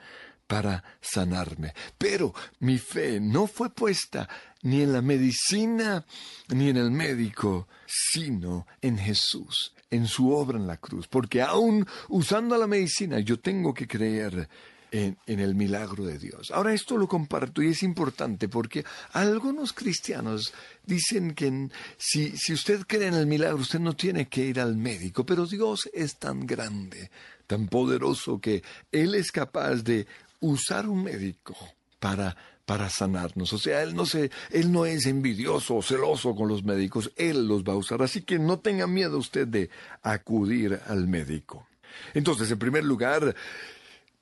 para 0.47 0.83
sanarme. 1.01 1.75
Pero 1.99 2.35
mi 2.61 2.79
fe 2.79 3.21
no 3.21 3.47
fue 3.47 3.71
puesta 3.71 4.29
ni 4.63 4.83
en 4.83 4.93
la 4.93 5.03
medicina 5.03 6.05
ni 6.49 6.69
en 6.69 6.77
el 6.77 6.91
médico, 6.91 7.69
sino 7.87 8.67
en 8.81 8.99
Jesús. 8.99 9.73
en 9.89 10.09
su 10.09 10.33
obra 10.33 10.59
en 10.59 10.67
la 10.67 10.79
cruz, 10.79 11.07
porque 11.07 11.41
aún 11.43 11.87
usando 12.09 12.59
la 12.59 12.67
medicina 12.67 13.21
yo 13.21 13.39
tengo 13.39 13.73
que 13.73 13.87
creer 13.87 14.49
en, 14.91 15.17
el 15.27 15.55
milagro 15.55 16.05
de 16.05 16.19
Dios. 16.19 16.51
Ahora 16.51 16.73
esto 16.73 16.97
lo 16.97 17.09
comparto 17.09 17.63
y 17.63 17.69
es 17.69 17.83
importante 17.83 18.49
porque 18.49 18.85
algunos 19.13 19.73
cristianos 19.73 20.53
dicen 20.85 21.35
que 21.35 21.69
si, 21.99 22.37
si 22.37 22.53
usted 22.53 22.87
cree 22.87 23.09
en 23.09 23.15
el 23.15 23.27
milagro 23.27 23.59
usted 23.59 23.81
no 23.81 23.95
tiene 23.95 24.29
que 24.29 24.45
ir 24.45 24.61
al 24.61 24.77
médico, 24.77 25.25
pero 25.25 25.47
Dios 25.47 25.89
es 25.93 26.17
tan 26.17 26.47
grande, 26.47 27.11
tan 27.47 27.69
poderoso 27.69 28.41
que 28.41 28.63
Él 28.93 29.15
es 29.15 29.33
capaz 29.33 29.77
de 29.77 30.07
usar 30.41 30.89
un 30.89 31.05
médico 31.05 31.57
para 31.99 32.37
para 32.67 32.91
sanarnos. 32.91 33.53
O 33.53 33.59
sea, 33.59 33.83
él 33.83 33.95
no 33.95 34.05
se, 34.05 34.31
él 34.51 34.73
no 34.73 34.85
es 34.85 35.07
envidioso 35.07 35.77
o 35.77 35.83
celoso 35.83 36.35
con 36.35 36.49
los 36.49 36.65
médicos, 36.65 37.13
él 37.17 37.47
los 37.47 37.63
va 37.63 37.73
a 37.73 37.77
usar. 37.77 38.03
Así 38.03 38.23
que 38.23 38.39
no 38.39 38.59
tenga 38.59 38.89
miedo 38.89 39.17
usted 39.19 39.47
de 39.47 39.71
acudir 40.03 40.81
al 40.87 41.07
médico. 41.07 41.69
Entonces, 42.13 42.51
en 42.51 42.59
primer 42.59 42.85
lugar, 42.85 43.35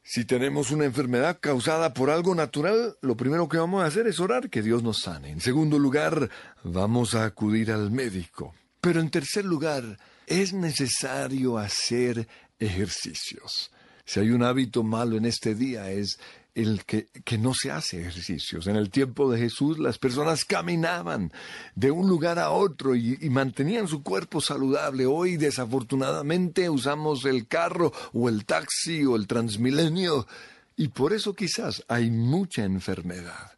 si 0.06 0.26
tenemos 0.26 0.70
una 0.70 0.84
enfermedad 0.84 1.38
causada 1.40 1.94
por 1.94 2.10
algo 2.10 2.34
natural, 2.34 2.98
lo 3.00 3.16
primero 3.16 3.48
que 3.48 3.56
vamos 3.56 3.82
a 3.82 3.86
hacer 3.86 4.06
es 4.06 4.20
orar 4.20 4.50
que 4.50 4.60
Dios 4.60 4.82
nos 4.82 5.00
sane. 5.00 5.30
En 5.30 5.40
segundo 5.40 5.78
lugar, 5.78 6.28
vamos 6.62 7.14
a 7.14 7.24
acudir 7.24 7.72
al 7.72 7.90
médico. 7.90 8.54
Pero 8.82 9.00
en 9.00 9.08
tercer 9.08 9.46
lugar, 9.46 9.98
es 10.26 10.52
necesario 10.52 11.56
hacer 11.56 12.28
ejercicios. 12.58 13.70
Si 14.04 14.20
hay 14.20 14.30
un 14.30 14.42
hábito 14.42 14.82
malo 14.82 15.16
en 15.16 15.24
este 15.24 15.54
día 15.54 15.90
es 15.90 16.18
el 16.54 16.84
que, 16.84 17.06
que, 17.24 17.36
no 17.36 17.52
se 17.52 17.70
hace 17.70 18.00
ejercicios. 18.00 18.66
En 18.66 18.76
el 18.76 18.90
tiempo 18.90 19.30
de 19.30 19.38
Jesús 19.38 19.78
las 19.78 19.98
personas 19.98 20.44
caminaban 20.44 21.32
de 21.74 21.90
un 21.90 22.08
lugar 22.08 22.38
a 22.38 22.50
otro 22.50 22.94
y, 22.94 23.18
mantenían 23.28 23.88
su 23.88 24.02
cuerpo 24.02 24.40
saludable. 24.40 25.06
Hoy 25.06 25.36
desafortunadamente 25.36 26.70
usamos 26.70 27.24
el 27.24 27.48
carro 27.48 27.92
o 28.12 28.28
el 28.28 28.44
taxi 28.44 29.04
o 29.04 29.16
el 29.16 29.26
transmilenio 29.26 30.26
y 30.76 30.88
por 30.88 31.12
eso 31.12 31.34
quizás 31.34 31.84
hay 31.88 32.10
mucha 32.10 32.64
enfermedad. 32.64 33.52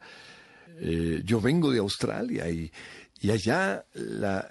Eh, 0.81 1.23
yo 1.25 1.41
vengo 1.41 1.71
de 1.71 1.79
Australia 1.79 2.49
y, 2.51 2.71
y 3.21 3.31
allá 3.31 3.85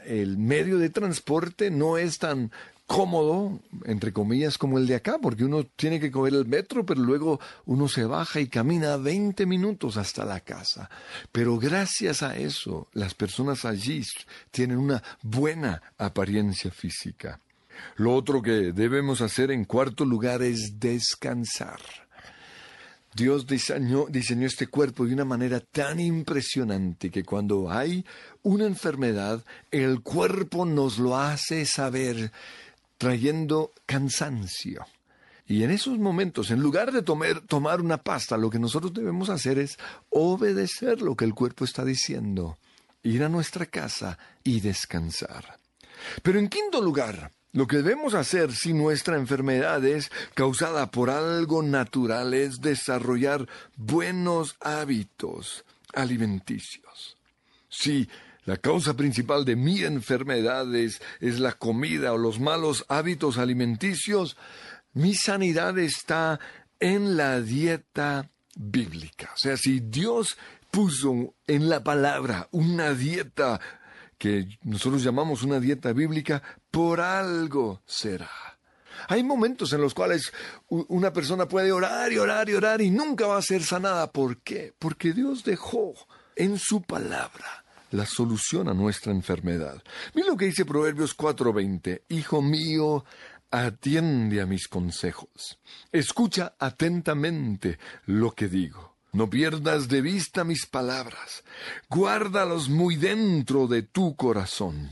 el 0.06 0.38
medio 0.38 0.78
de 0.78 0.90
transporte 0.90 1.70
no 1.70 1.98
es 1.98 2.18
tan 2.18 2.52
cómodo, 2.86 3.60
entre 3.86 4.14
comillas, 4.14 4.58
como 4.58 4.78
el 4.78 4.88
de 4.88 4.96
acá, 4.96 5.18
porque 5.22 5.44
uno 5.44 5.64
tiene 5.64 6.00
que 6.00 6.12
coger 6.12 6.34
el 6.34 6.46
metro, 6.46 6.86
pero 6.86 7.02
luego 7.02 7.40
uno 7.66 7.88
se 7.88 8.06
baja 8.06 8.40
y 8.40 8.48
camina 8.48 8.98
20 8.98 9.46
minutos 9.46 9.98
hasta 9.98 10.26
la 10.26 10.40
casa. 10.40 10.90
Pero 11.32 11.58
gracias 11.58 12.24
a 12.24 12.36
eso, 12.38 12.88
las 12.94 13.14
personas 13.14 13.66
allí 13.66 14.04
tienen 14.52 14.78
una 14.78 15.02
buena 15.22 15.82
apariencia 15.98 16.72
física. 16.72 17.40
Lo 17.96 18.14
otro 18.14 18.42
que 18.42 18.72
debemos 18.72 19.22
hacer 19.22 19.52
en 19.52 19.66
cuarto 19.66 20.06
lugar 20.06 20.42
es 20.42 20.80
descansar. 20.80 21.80
Dios 23.16 23.48
diseñó, 23.48 24.08
diseñó, 24.10 24.46
este 24.46 24.68
cuerpo 24.68 25.06
de 25.06 25.14
una 25.14 25.24
manera 25.24 25.62
tan 25.62 26.02
impresionante 26.02 27.10
que 27.10 27.24
cuando 27.24 27.72
hay 27.72 28.06
una 28.44 28.66
enfermedad, 28.66 29.42
el 29.72 30.02
cuerpo 30.02 30.66
nos 30.66 31.00
lo 31.00 31.18
hace 31.18 31.66
saber 31.66 32.34
trayendo 32.98 33.74
cansancio. 33.86 34.86
Y 35.48 35.64
en 35.64 35.72
esos 35.72 36.00
momentos, 36.00 36.50
en 36.50 36.60
lugar 36.60 36.92
de 36.92 37.04
tomar 37.04 37.82
una 37.82 37.98
pasta, 37.98 38.38
lo 38.38 38.50
que 38.50 38.58
nosotros 38.60 38.94
debemos 38.94 39.30
hacer 39.30 39.60
es 39.60 39.78
obedecer 40.10 41.02
lo 41.02 41.16
que 41.16 41.26
el 41.26 41.36
cuerpo 41.36 41.66
está 41.66 41.86
diciendo, 41.86 42.58
ir 43.04 43.24
a 43.24 43.30
nuestra 43.30 43.68
casa 43.68 44.18
y 44.44 44.62
descansar. 44.62 45.60
Pero 46.24 46.40
en 46.40 46.50
quinto 46.50 46.82
lugar, 46.82 47.32
lo 47.52 47.68
que 47.68 47.78
debemos 47.78 48.16
hacer 48.16 48.52
si 48.54 48.74
nuestra 48.74 49.18
enfermedad 49.18 49.86
es 49.86 50.12
causada 50.34 50.90
por 50.90 51.10
algo 51.10 51.62
natural 51.62 52.34
es 52.34 52.60
desarrollar 52.60 53.48
buenos 53.78 54.58
hábitos 54.60 55.64
alimenticios. 55.94 57.18
Si 57.70 58.10
la 58.46 58.58
causa 58.58 58.96
principal 58.96 59.44
de 59.44 59.56
mi 59.56 59.82
enfermedad 59.82 60.74
es, 60.76 61.02
la 61.20 61.54
comida 61.54 62.14
o 62.14 62.18
los 62.18 62.40
malos 62.40 62.86
hábitos 62.90 63.40
alimenticios. 63.40 64.38
Mi 64.94 65.16
sanidad 65.16 65.78
está 65.80 66.40
en 66.80 67.18
la 67.18 67.42
dieta 67.42 68.30
bíblica. 68.56 69.32
O 69.34 69.38
sea, 69.38 69.58
si 69.58 69.80
Dios 69.80 70.38
puso 70.70 71.34
en 71.48 71.70
la 71.70 71.84
palabra 71.84 72.48
una 72.52 72.94
dieta 72.94 73.60
que 74.20 74.48
nosotros 74.62 75.04
llamamos 75.04 75.42
una 75.42 75.60
dieta 75.60 75.92
bíblica, 75.92 76.44
por 76.70 77.02
algo 77.02 77.82
será. 77.88 78.30
Hay 79.08 79.24
momentos 79.24 79.74
en 79.74 79.82
los 79.82 79.96
cuales 79.96 80.32
una 80.70 81.12
persona 81.12 81.48
puede 81.48 81.72
orar 81.72 82.14
y 82.14 82.20
orar 82.20 82.48
y 82.48 82.54
orar 82.54 82.80
y 82.82 82.92
nunca 82.92 83.26
va 83.26 83.38
a 83.38 83.42
ser 83.42 83.64
sanada. 83.64 84.12
¿Por 84.12 84.42
qué? 84.42 84.72
Porque 84.78 85.14
Dios 85.14 85.44
dejó 85.44 85.96
en 86.36 86.60
su 86.60 86.84
palabra 86.84 87.65
la 87.92 88.06
solución 88.06 88.68
a 88.68 88.74
nuestra 88.74 89.12
enfermedad. 89.12 89.82
Mira 90.14 90.30
lo 90.30 90.38
que 90.38 90.46
dice 90.46 90.66
Proverbios 90.66 91.16
4:20. 91.16 92.04
Hijo 92.10 92.42
mío, 92.42 93.06
atiende 93.52 94.42
a 94.42 94.46
mis 94.46 94.68
consejos. 94.68 95.60
Escucha 95.92 96.56
atentamente 96.60 97.80
lo 98.06 98.32
que 98.32 98.48
digo. 98.48 98.96
No 99.14 99.30
pierdas 99.30 99.88
de 99.88 100.02
vista 100.02 100.44
mis 100.44 100.66
palabras. 100.66 101.44
Guárdalos 101.90 102.68
muy 102.68 102.98
dentro 102.98 103.68
de 103.68 103.84
tu 103.84 104.16
corazón, 104.18 104.92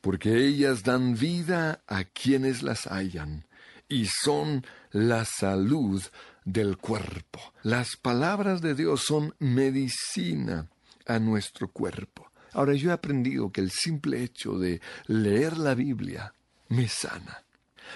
porque 0.00 0.44
ellas 0.44 0.82
dan 0.82 1.14
vida 1.14 1.82
a 1.86 2.02
quienes 2.04 2.62
las 2.64 2.88
hallan 2.88 3.46
y 3.88 4.06
son 4.06 4.66
la 4.90 5.24
salud 5.24 6.02
del 6.44 6.78
cuerpo. 6.78 7.40
Las 7.62 7.96
palabras 7.96 8.60
de 8.60 8.74
Dios 8.74 9.04
son 9.06 9.36
medicina 9.38 10.68
a 11.06 11.18
nuestro 11.18 11.68
cuerpo. 11.68 12.30
Ahora 12.52 12.74
yo 12.74 12.90
he 12.90 12.92
aprendido 12.92 13.50
que 13.50 13.60
el 13.60 13.70
simple 13.70 14.22
hecho 14.22 14.58
de 14.58 14.80
leer 15.06 15.58
la 15.58 15.74
Biblia 15.74 16.32
me 16.68 16.88
sana. 16.88 17.42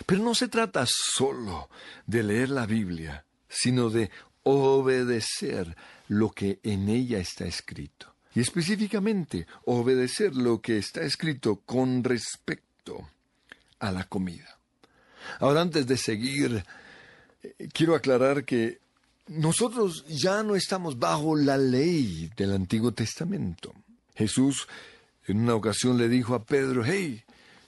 Pero 0.04 0.22
no 0.22 0.34
se 0.34 0.48
trata 0.48 0.84
solo 0.86 1.70
de 2.06 2.22
leer 2.22 2.50
la 2.50 2.66
Biblia, 2.66 3.24
sino 3.48 3.88
de 3.90 4.10
obedecer 4.42 5.76
lo 6.08 6.30
que 6.30 6.58
en 6.62 6.88
ella 6.88 7.18
está 7.18 7.46
escrito. 7.46 8.14
Y 8.34 8.40
específicamente 8.40 9.46
obedecer 9.64 10.34
lo 10.36 10.60
que 10.60 10.78
está 10.78 11.02
escrito 11.02 11.56
con 11.64 12.04
respecto 12.04 13.08
a 13.78 13.90
la 13.90 14.04
comida. 14.04 14.58
Ahora 15.40 15.60
antes 15.60 15.86
de 15.86 15.96
seguir, 15.96 16.64
eh, 17.42 17.68
quiero 17.72 17.94
aclarar 17.94 18.44
que 18.44 18.80
nosotros 19.28 20.04
ya 20.08 20.42
no 20.42 20.56
estamos 20.56 20.98
bajo 20.98 21.36
la 21.36 21.56
ley 21.56 22.30
del 22.36 22.52
Antiguo 22.52 22.92
Testamento. 22.92 23.72
Jesús 24.14 24.66
en 25.26 25.40
una 25.40 25.54
ocasión 25.54 25.98
le 25.98 26.08
dijo 26.08 26.34
a 26.34 26.44
Pedro, 26.44 26.84
hey, 26.84 27.22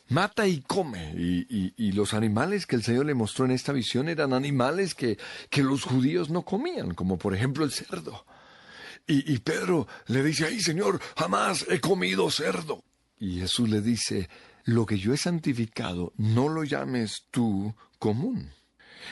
mata 0.08 0.46
y 0.46 0.60
come. 0.62 1.12
Y, 1.16 1.92
los 1.92 2.14
animales 2.14 2.66
que 2.66 2.76
el 2.76 2.82
Señor 2.82 3.06
le 3.06 3.14
mostró 3.14 3.44
en 3.44 3.50
esta 3.50 3.72
visión 3.72 4.08
eran 4.08 4.32
animales 4.32 4.94
que, 4.94 5.18
los 5.56 5.84
judíos 5.84 6.30
no 6.30 6.42
comían, 6.42 6.94
como 6.94 7.18
por 7.18 7.34
ejemplo 7.34 7.64
el 7.64 7.72
cerdo. 7.72 8.24
Y, 9.06 9.32
y 9.32 9.38
Pedro 9.38 9.86
le 10.06 10.22
dice, 10.22 10.46
ay 10.46 10.60
Señor, 10.60 11.00
jamás 11.16 11.66
he 11.68 11.80
comido 11.80 12.30
cerdo. 12.30 12.82
Y 13.18 13.40
Jesús 13.40 13.68
le 13.68 13.82
dice, 13.82 14.30
lo 14.64 14.86
que 14.86 14.98
yo 14.98 15.12
he 15.12 15.18
santificado, 15.18 16.12
no 16.16 16.48
lo 16.48 16.64
llames 16.64 17.24
tú 17.30 17.74
común. 17.98 18.52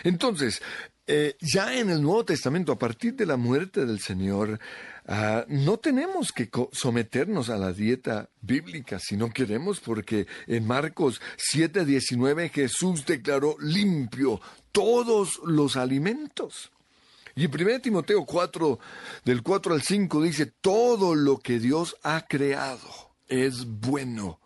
Entonces, 0.05 0.63
eh, 1.11 1.37
ya 1.41 1.75
en 1.75 1.89
el 1.89 2.03
Nuevo 2.03 2.27
Testamento, 2.27 2.71
a 2.71 2.79
partir 2.79 3.15
de 3.15 3.25
la 3.25 3.39
muerte 3.39 3.87
del 3.87 3.99
Señor, 3.99 4.61
ah, 5.07 5.47
no 5.49 5.79
tenemos 5.79 6.33
que 6.33 6.51
someternos 6.73 7.49
a 7.49 7.57
la 7.57 7.73
dieta 7.73 8.29
bíblica 8.43 8.99
si 8.99 9.17
no 9.17 9.31
queremos, 9.31 9.81
porque 9.81 10.27
en 10.47 10.67
Marcos 10.67 11.23
7:19 11.39 12.51
Jesús 12.51 13.07
declaró 13.07 13.57
limpio 13.59 14.39
todos 14.71 15.41
los 15.45 15.77
alimentos. 15.77 16.71
Y 17.35 17.45
en 17.45 17.51
1 17.55 17.81
Timoteo 17.81 18.27
4, 18.27 18.79
del 19.25 19.43
4 19.43 19.75
al 19.75 19.83
5 19.83 20.23
dice, 20.23 20.45
todo 20.61 21.15
lo 21.15 21.39
que 21.39 21.59
Dios 21.59 21.97
ha 22.03 22.27
creado 22.27 23.15
es 23.29 23.65
bueno 23.65 24.41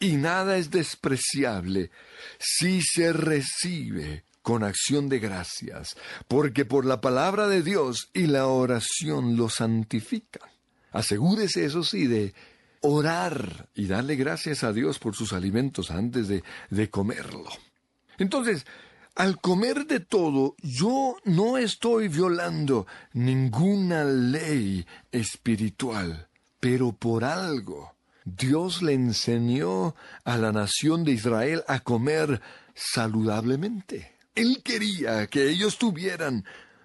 y 0.00 0.16
nada 0.16 0.56
es 0.56 0.70
despreciable 0.70 1.90
si 2.38 2.80
se 2.80 3.12
recibe 3.12 4.24
con 4.42 4.64
acción 4.64 5.08
de 5.08 5.18
gracias, 5.18 5.96
porque 6.26 6.64
por 6.64 6.84
la 6.84 7.00
palabra 7.00 7.48
de 7.48 7.62
Dios 7.62 8.10
y 8.14 8.26
la 8.26 8.46
oración 8.46 9.36
lo 9.36 9.48
santifican. 9.48 10.48
Asegúrese, 10.92 11.64
eso 11.64 11.84
sí, 11.84 12.06
de 12.06 12.34
orar 12.80 13.68
y 13.74 13.86
darle 13.86 14.16
gracias 14.16 14.64
a 14.64 14.72
Dios 14.72 14.98
por 14.98 15.14
sus 15.14 15.32
alimentos 15.32 15.90
antes 15.90 16.28
de, 16.28 16.42
de 16.70 16.90
comerlo. 16.90 17.50
Entonces, 18.18 18.66
al 19.14 19.40
comer 19.40 19.86
de 19.86 20.00
todo, 20.00 20.54
yo 20.62 21.16
no 21.24 21.58
estoy 21.58 22.08
violando 22.08 22.86
ninguna 23.12 24.04
ley 24.04 24.86
espiritual, 25.10 26.28
pero 26.60 26.92
por 26.92 27.24
algo 27.24 27.94
Dios 28.24 28.82
le 28.82 28.92
enseñó 28.92 29.94
a 30.24 30.36
la 30.36 30.52
nación 30.52 31.02
de 31.02 31.12
Israel 31.12 31.64
a 31.66 31.80
comer 31.80 32.40
saludablemente. 32.74 34.17
Él 34.38 34.62
quería 34.62 35.26
que 35.26 35.48
ellos 35.48 35.78
tuvieran 35.78 36.44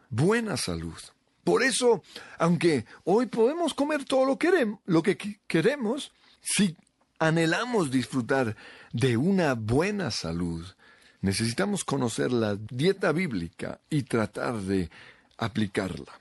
buena 0.09 0.57
salud. 0.57 0.97
Por 1.43 1.61
eso, 1.61 2.03
aunque 2.39 2.85
hoy 3.03 3.27
podemos 3.27 3.73
comer 3.73 4.05
todo 4.05 4.25
lo, 4.25 4.37
lo 4.85 5.03
que 5.03 5.17
queremos, 5.45 6.11
si 6.41 6.75
anhelamos 7.19 7.91
disfrutar 7.91 8.55
de 8.91 9.17
una 9.17 9.53
buena 9.53 10.09
salud, 10.09 10.65
necesitamos 11.21 11.83
conocer 11.83 12.31
la 12.31 12.55
dieta 12.55 13.11
bíblica 13.11 13.79
y 13.89 14.03
tratar 14.03 14.55
de 14.61 14.89
aplicarla. 15.37 16.19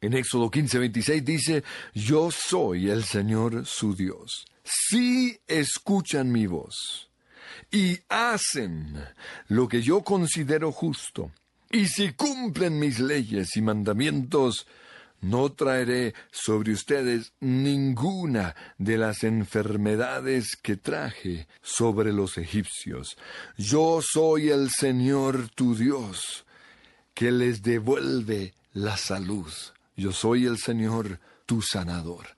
En 0.00 0.14
Éxodo 0.14 0.48
15:26 0.50 1.24
dice, 1.24 1.64
Yo 1.92 2.30
soy 2.30 2.88
el 2.88 3.04
Señor 3.04 3.66
su 3.66 3.96
Dios. 3.96 4.46
Si 4.62 5.40
escuchan 5.48 6.30
mi 6.30 6.46
voz 6.46 7.07
y 7.70 7.98
hacen 8.08 9.04
lo 9.48 9.68
que 9.68 9.82
yo 9.82 10.02
considero 10.02 10.72
justo, 10.72 11.30
y 11.70 11.86
si 11.86 12.12
cumplen 12.12 12.78
mis 12.78 12.98
leyes 12.98 13.56
y 13.56 13.62
mandamientos, 13.62 14.66
no 15.20 15.52
traeré 15.52 16.14
sobre 16.30 16.72
ustedes 16.72 17.32
ninguna 17.40 18.54
de 18.78 18.96
las 18.96 19.24
enfermedades 19.24 20.56
que 20.56 20.76
traje 20.76 21.48
sobre 21.60 22.12
los 22.12 22.38
egipcios. 22.38 23.18
Yo 23.56 24.00
soy 24.02 24.50
el 24.50 24.70
Señor 24.70 25.48
tu 25.50 25.74
Dios, 25.74 26.46
que 27.14 27.32
les 27.32 27.62
devuelve 27.62 28.54
la 28.72 28.96
salud. 28.96 29.52
Yo 29.96 30.12
soy 30.12 30.46
el 30.46 30.58
Señor 30.58 31.18
tu 31.44 31.60
sanador. 31.60 32.36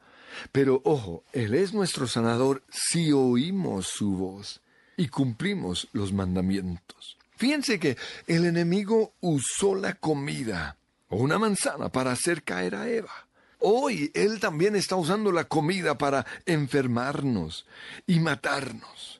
Pero 0.51 0.81
ojo, 0.85 1.23
Él 1.33 1.55
es 1.55 1.75
nuestro 1.75 2.07
sanador 2.09 2.63
si 2.71 3.13
oímos 3.13 3.89
su 3.89 4.13
voz 4.13 4.61
y 5.01 5.09
cumplimos 5.09 5.89
los 5.93 6.13
mandamientos. 6.13 7.17
Fíjense 7.35 7.81
que 7.81 7.97
el 8.27 8.45
enemigo 8.45 9.15
usó 9.21 9.75
la 9.75 9.95
comida 9.95 10.77
o 11.09 11.17
una 11.17 11.39
manzana 11.39 11.89
para 11.89 12.13
hacer 12.13 12.43
caer 12.43 12.75
a 12.75 12.87
Eva. 12.87 13.27
Hoy 13.61 14.11
Él 14.13 14.41
también 14.41 14.77
está 14.77 14.97
usando 14.97 15.33
la 15.33 15.45
comida 15.45 15.97
para 15.97 16.27
enfermarnos 16.45 17.65
y 18.07 18.21
matarnos. 18.21 19.20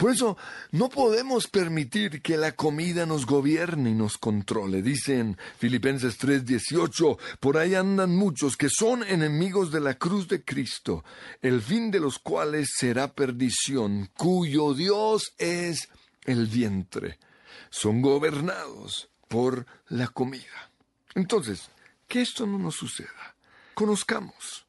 Por 0.00 0.12
eso 0.12 0.38
no 0.70 0.88
podemos 0.88 1.46
permitir 1.46 2.22
que 2.22 2.38
la 2.38 2.52
comida 2.52 3.04
nos 3.04 3.26
gobierne 3.26 3.90
y 3.90 3.94
nos 3.94 4.16
controle. 4.16 4.80
Dice 4.80 5.18
en 5.18 5.36
Filipenses 5.58 6.16
3:18, 6.16 7.18
por 7.38 7.58
ahí 7.58 7.74
andan 7.74 8.16
muchos 8.16 8.56
que 8.56 8.70
son 8.70 9.02
enemigos 9.02 9.70
de 9.70 9.80
la 9.80 9.98
cruz 9.98 10.26
de 10.26 10.42
Cristo, 10.42 11.04
el 11.42 11.60
fin 11.60 11.90
de 11.90 12.00
los 12.00 12.18
cuales 12.18 12.70
será 12.74 13.12
perdición, 13.12 14.08
cuyo 14.16 14.72
Dios 14.72 15.34
es 15.36 15.90
el 16.24 16.46
vientre 16.46 17.18
son 17.68 18.00
gobernados 18.00 19.10
por 19.28 19.66
la 19.88 20.08
comida. 20.08 20.70
Entonces, 21.14 21.68
que 22.08 22.22
esto 22.22 22.46
no 22.46 22.58
nos 22.58 22.76
suceda. 22.76 23.36
Conozcamos 23.74 24.66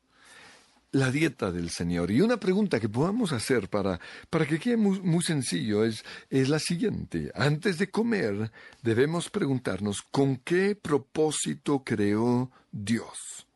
la 0.91 1.11
dieta 1.11 1.51
del 1.51 1.69
Señor. 1.69 2.11
Y 2.11 2.21
una 2.21 2.39
pregunta 2.39 2.79
que 2.79 2.89
podamos 2.89 3.31
hacer 3.31 3.69
para, 3.69 3.99
para 4.29 4.45
que 4.45 4.59
quede 4.59 4.77
muy, 4.77 5.23
sencillo 5.23 5.83
es, 5.83 6.03
es 6.29 6.49
la 6.49 6.59
siguiente. 6.59 7.31
Antes 7.35 7.77
de 7.77 7.89
comer, 7.89 8.51
debemos 8.81 9.29
preguntarnos 9.29 10.01
con 10.01 10.37
qué 10.37 10.75
propósito 10.75 11.83
creó 11.83 12.51
Dios. 12.71 13.47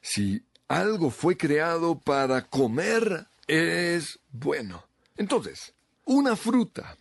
Si 0.00 0.42
algo 0.68 1.10
fue 1.10 1.36
creado 1.36 1.98
para 1.98 2.42
comer, 2.42 3.26
es 3.46 4.18
bueno. 4.32 4.84
Entonces, 5.16 5.74
una 6.04 6.36
fruta 6.36 6.96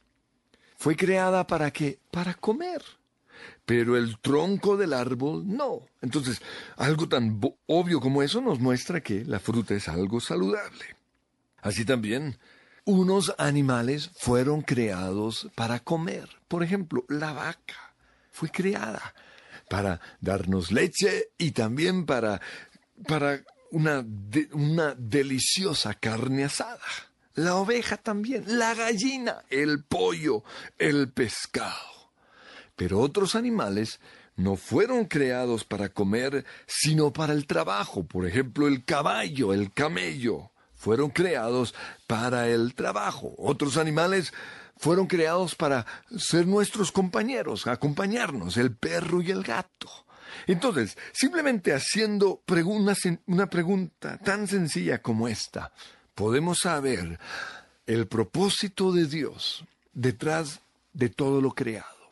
fue 0.78 0.95
creada 0.95 1.47
para 1.47 1.71
qué? 1.71 1.99
Para 2.12 2.34
comer. 2.34 2.84
Pero 3.65 3.97
el 3.97 4.19
tronco 4.19 4.76
del 4.76 4.93
árbol 4.93 5.43
no. 5.47 5.86
Entonces, 6.02 6.41
algo 6.76 7.08
tan 7.08 7.39
obvio 7.65 7.99
como 7.99 8.21
eso 8.21 8.41
nos 8.41 8.60
muestra 8.60 9.02
que 9.02 9.23
la 9.26 9.39
fruta 9.39 9.73
es 9.73 9.88
algo 9.88 10.19
saludable. 10.19 10.86
Así 11.62 11.86
también, 11.86 12.38
unos 12.84 13.34
animales 13.38 14.12
fueron 14.15 14.62
creados 14.62 15.49
para 15.56 15.80
comer. 15.80 16.30
Por 16.47 16.63
ejemplo, 16.63 17.06
la 17.08 17.32
vaca 17.32 17.95
fue 18.32 18.49
creada 18.49 19.13
para 19.69 20.02
darnos 20.19 20.71
leche 20.71 21.30
y 21.38 21.52
también 21.52 22.06
para, 22.06 22.41
para 23.08 23.43
una, 23.71 24.06
una 24.52 24.93
deliciosa 24.95 25.93
carne 25.93 26.43
asada 26.43 26.80
la 27.36 27.56
oveja 27.56 27.97
también, 27.97 28.43
la 28.45 28.76
gallina, 28.76 29.43
el 29.49 29.84
pollo, 29.84 30.43
el 30.78 31.12
pescado. 31.12 32.02
Pero 32.75 32.99
otros 32.99 33.36
animales 33.36 33.99
no 34.36 34.55
fueron 34.55 35.05
creados 35.05 35.63
para 35.63 35.89
comer, 35.89 36.45
sino 36.65 37.13
para 37.13 37.33
el 37.33 37.45
trabajo. 37.45 38.03
Por 38.03 38.25
ejemplo, 38.25 38.67
el 38.67 38.83
caballo, 38.83 39.53
el 39.53 39.71
camello, 39.71 40.51
fueron 40.75 41.12
creados 41.12 41.73
para 42.07 42.47
el 42.49 42.73
trabajo. 42.73 43.33
Otros 43.38 43.77
animales 43.77 44.33
fueron 44.77 45.07
creados 45.07 45.55
para 45.55 45.86
ser 46.17 46.47
nuestros 46.47 46.91
compañeros, 46.91 47.67
acompañarnos, 47.67 48.57
el 48.57 48.75
perro 48.75 49.21
y 49.21 49.31
el 49.31 49.43
gato. 49.43 49.89
Entonces, 50.47 50.97
simplemente 51.13 51.73
haciendo 51.73 52.41
una 53.27 53.49
pregunta 53.49 54.17
tan 54.17 54.47
sencilla 54.47 55.01
como 55.01 55.27
esta, 55.27 55.71
podemos 56.15 56.59
saber 56.59 57.19
el 57.86 58.07
propósito 58.07 58.91
de 58.91 59.05
Dios 59.05 59.63
detrás 59.93 60.59
de 60.91 61.09
todo 61.09 61.39
lo 61.39 61.51
creado. 61.51 62.02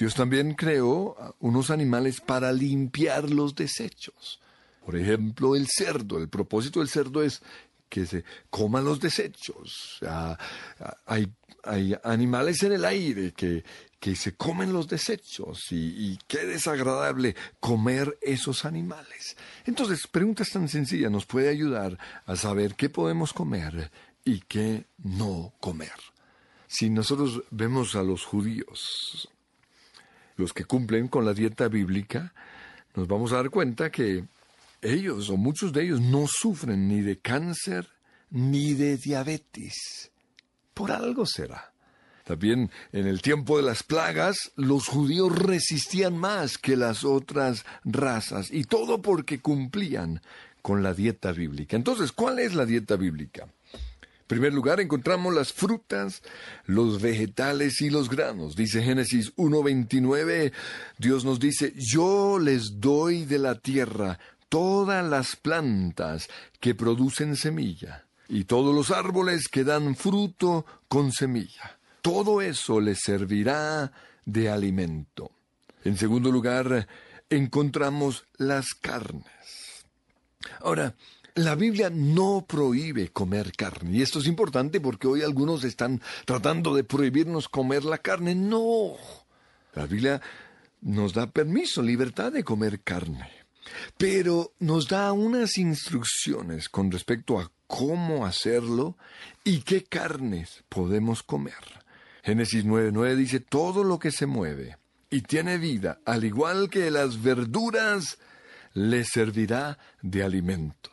Dios 0.00 0.14
también 0.14 0.54
creó 0.54 1.14
unos 1.40 1.68
animales 1.68 2.22
para 2.22 2.54
limpiar 2.54 3.28
los 3.28 3.54
desechos. 3.54 4.40
Por 4.82 4.96
ejemplo, 4.96 5.54
el 5.54 5.68
cerdo. 5.68 6.16
El 6.16 6.30
propósito 6.30 6.80
del 6.80 6.88
cerdo 6.88 7.22
es 7.22 7.42
que 7.86 8.06
se 8.06 8.24
coman 8.48 8.86
los 8.86 8.98
desechos. 8.98 10.00
hay, 11.04 11.30
animales 12.02 12.62
en 12.62 12.72
el 12.72 12.86
aire 12.86 13.32
que, 13.32 13.62
que 13.98 14.16
se 14.16 14.36
comen 14.36 14.72
los 14.72 14.88
desechos 14.88 15.70
y, 15.70 15.76
y, 15.76 16.18
qué 16.26 16.46
desagradable 16.46 17.36
comer 17.60 18.16
esos 18.22 18.64
animales. 18.64 19.36
Entonces, 19.66 20.06
preguntas 20.06 20.48
tan 20.48 20.66
sencillas 20.70 21.10
nos 21.10 21.26
puede 21.26 21.50
ayudar 21.50 21.98
a 22.24 22.36
saber 22.36 22.74
qué 22.74 22.88
podemos 22.88 23.34
comer 23.34 23.90
y 24.24 24.40
qué 24.40 24.86
no 24.96 25.52
comer. 25.60 25.92
Si 26.68 26.88
nosotros 26.88 27.42
vemos 27.50 27.96
a 27.96 28.02
los 28.02 28.24
judíos, 28.24 29.28
los 30.40 30.52
que 30.52 30.64
cumplen 30.64 31.06
con 31.06 31.24
la 31.24 31.34
dieta 31.34 31.68
bíblica, 31.68 32.32
nos 32.96 33.06
vamos 33.06 33.32
a 33.32 33.36
dar 33.36 33.50
cuenta 33.50 33.90
que 33.90 34.24
ellos 34.82 35.30
o 35.30 35.36
muchos 35.36 35.72
de 35.72 35.84
ellos 35.84 36.00
no 36.00 36.26
sufren 36.26 36.88
ni 36.88 37.02
de 37.02 37.18
cáncer 37.18 37.88
ni 38.30 38.74
de 38.74 38.96
diabetes. 38.96 40.10
Por 40.74 40.90
algo 40.90 41.26
será. 41.26 41.72
También 42.24 42.70
en 42.92 43.06
el 43.06 43.22
tiempo 43.22 43.56
de 43.56 43.64
las 43.64 43.82
plagas, 43.82 44.52
los 44.56 44.86
judíos 44.86 45.36
resistían 45.36 46.16
más 46.16 46.58
que 46.58 46.76
las 46.76 47.04
otras 47.04 47.64
razas, 47.84 48.50
y 48.52 48.64
todo 48.64 49.02
porque 49.02 49.40
cumplían 49.40 50.22
con 50.62 50.82
la 50.82 50.94
dieta 50.94 51.32
bíblica. 51.32 51.76
Entonces, 51.76 52.12
¿cuál 52.12 52.38
es 52.38 52.54
la 52.54 52.66
dieta 52.66 52.96
bíblica? 52.96 53.48
Primer 54.30 54.54
lugar, 54.54 54.78
encontramos 54.80 55.34
las 55.34 55.52
frutas, 55.52 56.22
los 56.64 57.02
vegetales 57.02 57.80
y 57.80 57.90
los 57.90 58.08
granos. 58.08 58.54
Dice 58.54 58.80
Génesis 58.82 59.34
1.29, 59.34 60.52
Dios 60.96 61.24
nos 61.24 61.40
dice, 61.40 61.74
yo 61.76 62.38
les 62.38 62.80
doy 62.80 63.24
de 63.24 63.40
la 63.40 63.56
tierra 63.56 64.20
todas 64.48 65.04
las 65.04 65.34
plantas 65.34 66.28
que 66.60 66.76
producen 66.76 67.34
semilla 67.34 68.06
y 68.28 68.44
todos 68.44 68.72
los 68.72 68.92
árboles 68.92 69.48
que 69.48 69.64
dan 69.64 69.96
fruto 69.96 70.64
con 70.88 71.10
semilla 71.10 71.80
todo 72.02 72.40
eso 72.40 72.80
les 72.80 73.00
servirá 73.00 73.92
de 74.24 74.48
alimento. 74.48 75.32
En 75.84 75.96
segundo 75.96 76.30
lugar, 76.30 76.86
encontramos 77.28 78.24
las 78.36 78.74
carnes. 78.74 79.84
Ahora, 80.60 80.94
la 81.34 81.54
Biblia 81.54 81.90
no 81.90 82.44
prohíbe 82.46 83.08
comer 83.10 83.52
carne, 83.52 83.98
y 83.98 84.02
esto 84.02 84.18
es 84.18 84.26
importante 84.26 84.80
porque 84.80 85.06
hoy 85.06 85.22
algunos 85.22 85.64
están 85.64 86.00
tratando 86.24 86.74
de 86.74 86.84
prohibirnos 86.84 87.48
comer 87.48 87.84
la 87.84 87.98
carne. 87.98 88.34
No, 88.34 88.96
la 89.74 89.86
Biblia 89.86 90.20
nos 90.82 91.12
da 91.12 91.30
permiso, 91.30 91.82
libertad 91.82 92.32
de 92.32 92.44
comer 92.44 92.80
carne, 92.82 93.28
pero 93.96 94.54
nos 94.58 94.88
da 94.88 95.12
unas 95.12 95.58
instrucciones 95.58 96.68
con 96.68 96.90
respecto 96.90 97.38
a 97.38 97.50
cómo 97.66 98.26
hacerlo 98.26 98.96
y 99.44 99.60
qué 99.60 99.84
carnes 99.84 100.64
podemos 100.68 101.22
comer. 101.22 101.54
Génesis 102.22 102.64
9:9 102.64 103.14
dice, 103.16 103.40
todo 103.40 103.84
lo 103.84 103.98
que 103.98 104.10
se 104.10 104.26
mueve 104.26 104.76
y 105.10 105.22
tiene 105.22 105.58
vida, 105.58 106.00
al 106.04 106.24
igual 106.24 106.70
que 106.70 106.90
las 106.90 107.22
verduras, 107.22 108.18
le 108.74 109.04
servirá 109.04 109.78
de 110.02 110.22
alimentos. 110.22 110.92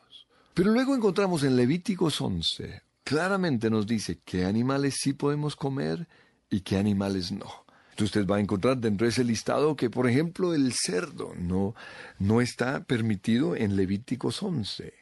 Pero 0.58 0.72
luego 0.72 0.96
encontramos 0.96 1.43
en 1.43 1.56
Levíticos 1.56 2.20
11, 2.20 2.82
claramente 3.04 3.70
nos 3.70 3.86
dice 3.86 4.22
qué 4.26 4.43
animales 4.43 4.96
sí 5.00 5.13
podemos 5.13 5.56
comer 5.56 6.08
y 6.50 6.62
qué 6.62 6.78
animales 6.78 7.32
no. 7.32 7.46
Entonces 7.91 8.06
usted 8.06 8.26
va 8.26 8.38
a 8.38 8.39
encontrar 8.39 8.80
dentro 8.80 9.06
de 9.06 9.12
ese 9.12 9.24
listado 9.24 9.76
que, 9.76 9.91
por 9.91 10.10
ejemplo, 10.10 10.56
el 10.56 10.74
cerdo 10.74 11.36
no, 11.38 11.76
no 12.17 12.41
está 12.41 12.84
permitido 12.86 13.56
en 13.56 13.76
Levíticos 13.76 14.41
11. 14.41 14.96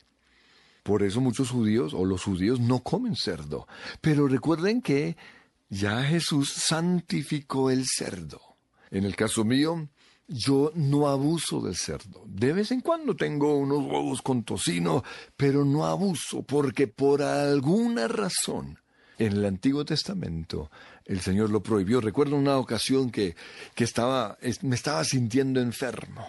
Por 0.83 1.03
eso 1.03 1.21
muchos 1.21 1.51
judíos 1.51 1.93
o 1.93 2.03
los 2.03 2.25
judíos 2.25 2.59
no 2.59 2.83
comen 2.83 3.15
cerdo. 3.15 3.65
Pero 4.01 4.27
recuerden 4.27 4.81
que 4.81 5.15
ya 5.69 6.03
Jesús 6.03 6.51
santificó 6.51 7.71
el 7.71 7.85
cerdo. 7.87 8.41
En 8.91 9.05
el 9.05 9.15
caso 9.15 9.45
mío, 9.45 9.87
yo 10.27 10.71
no 10.75 11.07
abuso 11.07 11.61
del 11.61 11.75
cerdo. 11.75 12.23
De 12.27 12.53
vez 12.53 12.71
en 12.71 12.81
cuando 12.81 13.15
tengo 13.15 13.55
unos 13.55 13.79
huevos 13.79 14.21
con 14.21 14.43
tocino, 14.43 15.03
pero 15.35 15.65
no 15.65 15.85
abuso 15.85 16.43
porque 16.43 16.87
por 16.87 17.21
alguna 17.21 18.07
razón 18.07 18.79
en 19.17 19.33
el 19.33 19.45
Antiguo 19.45 19.85
Testamento 19.85 20.69
el 21.05 21.21
Señor 21.21 21.49
lo 21.49 21.61
prohibió. 21.61 22.01
Recuerdo 22.01 22.35
una 22.35 22.57
ocasión 22.57 23.11
que, 23.11 23.35
que 23.73 23.83
estaba, 23.83 24.37
me 24.61 24.75
estaba 24.75 25.03
sintiendo 25.03 25.61
enfermo. 25.61 26.27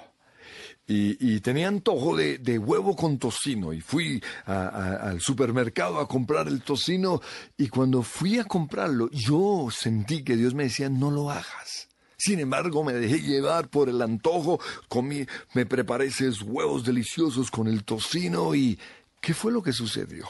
Y, 0.89 1.41
tenía 1.41 1.67
antojo 1.67 2.17
de, 2.17 2.59
huevo 2.61 2.95
con 2.95 3.19
tocino 3.19 3.73
y 3.73 3.81
fui 3.81 4.23
al 4.45 5.21
supermercado 5.21 5.99
a 5.99 6.07
comprar 6.07 6.47
el 6.47 6.63
tocino 6.63 7.21
y 7.57 7.67
cuando 7.67 8.05
fui 8.05 8.39
a 8.39 8.45
comprarlo 8.45 9.11
yo 9.11 9.67
sentí 9.73 10.23
que 10.23 10.37
Dios 10.37 10.55
me 10.55 10.65
decía 10.65 10.89
no 10.89 11.11
lo 11.11 11.29
hagas. 11.29 11.89
Sin 12.27 12.41
embargo, 12.41 12.83
me 12.83 12.93
dejé 12.93 13.21
llevar 13.21 13.69
por 13.69 13.89
el 13.89 14.03
antojo, 14.03 14.59
comí, 14.89 15.25
me 15.55 15.65
preparé 15.65 16.07
esos 16.07 16.43
huevos 16.43 16.85
deliciosos 16.85 17.53
con 17.53 17.69
el 17.69 17.85
tocino 17.85 18.53
y 18.53 18.77
¿qué 19.21 19.33
fue 19.33 19.53
lo 19.53 19.63
que 19.63 19.73
sucedió? 19.73 20.27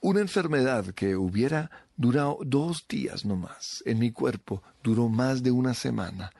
Una 0.00 0.18
enfermedad 0.18 0.84
que 0.86 1.14
hubiera 1.14 1.70
durado 1.96 2.38
dos 2.44 2.88
días 2.88 3.24
nomás 3.24 3.84
en 3.86 4.00
mi 4.00 4.10
cuerpo 4.10 4.64
duró 4.82 5.08
más 5.08 5.44
de 5.44 5.52
una 5.52 5.74
semana, 5.74 6.32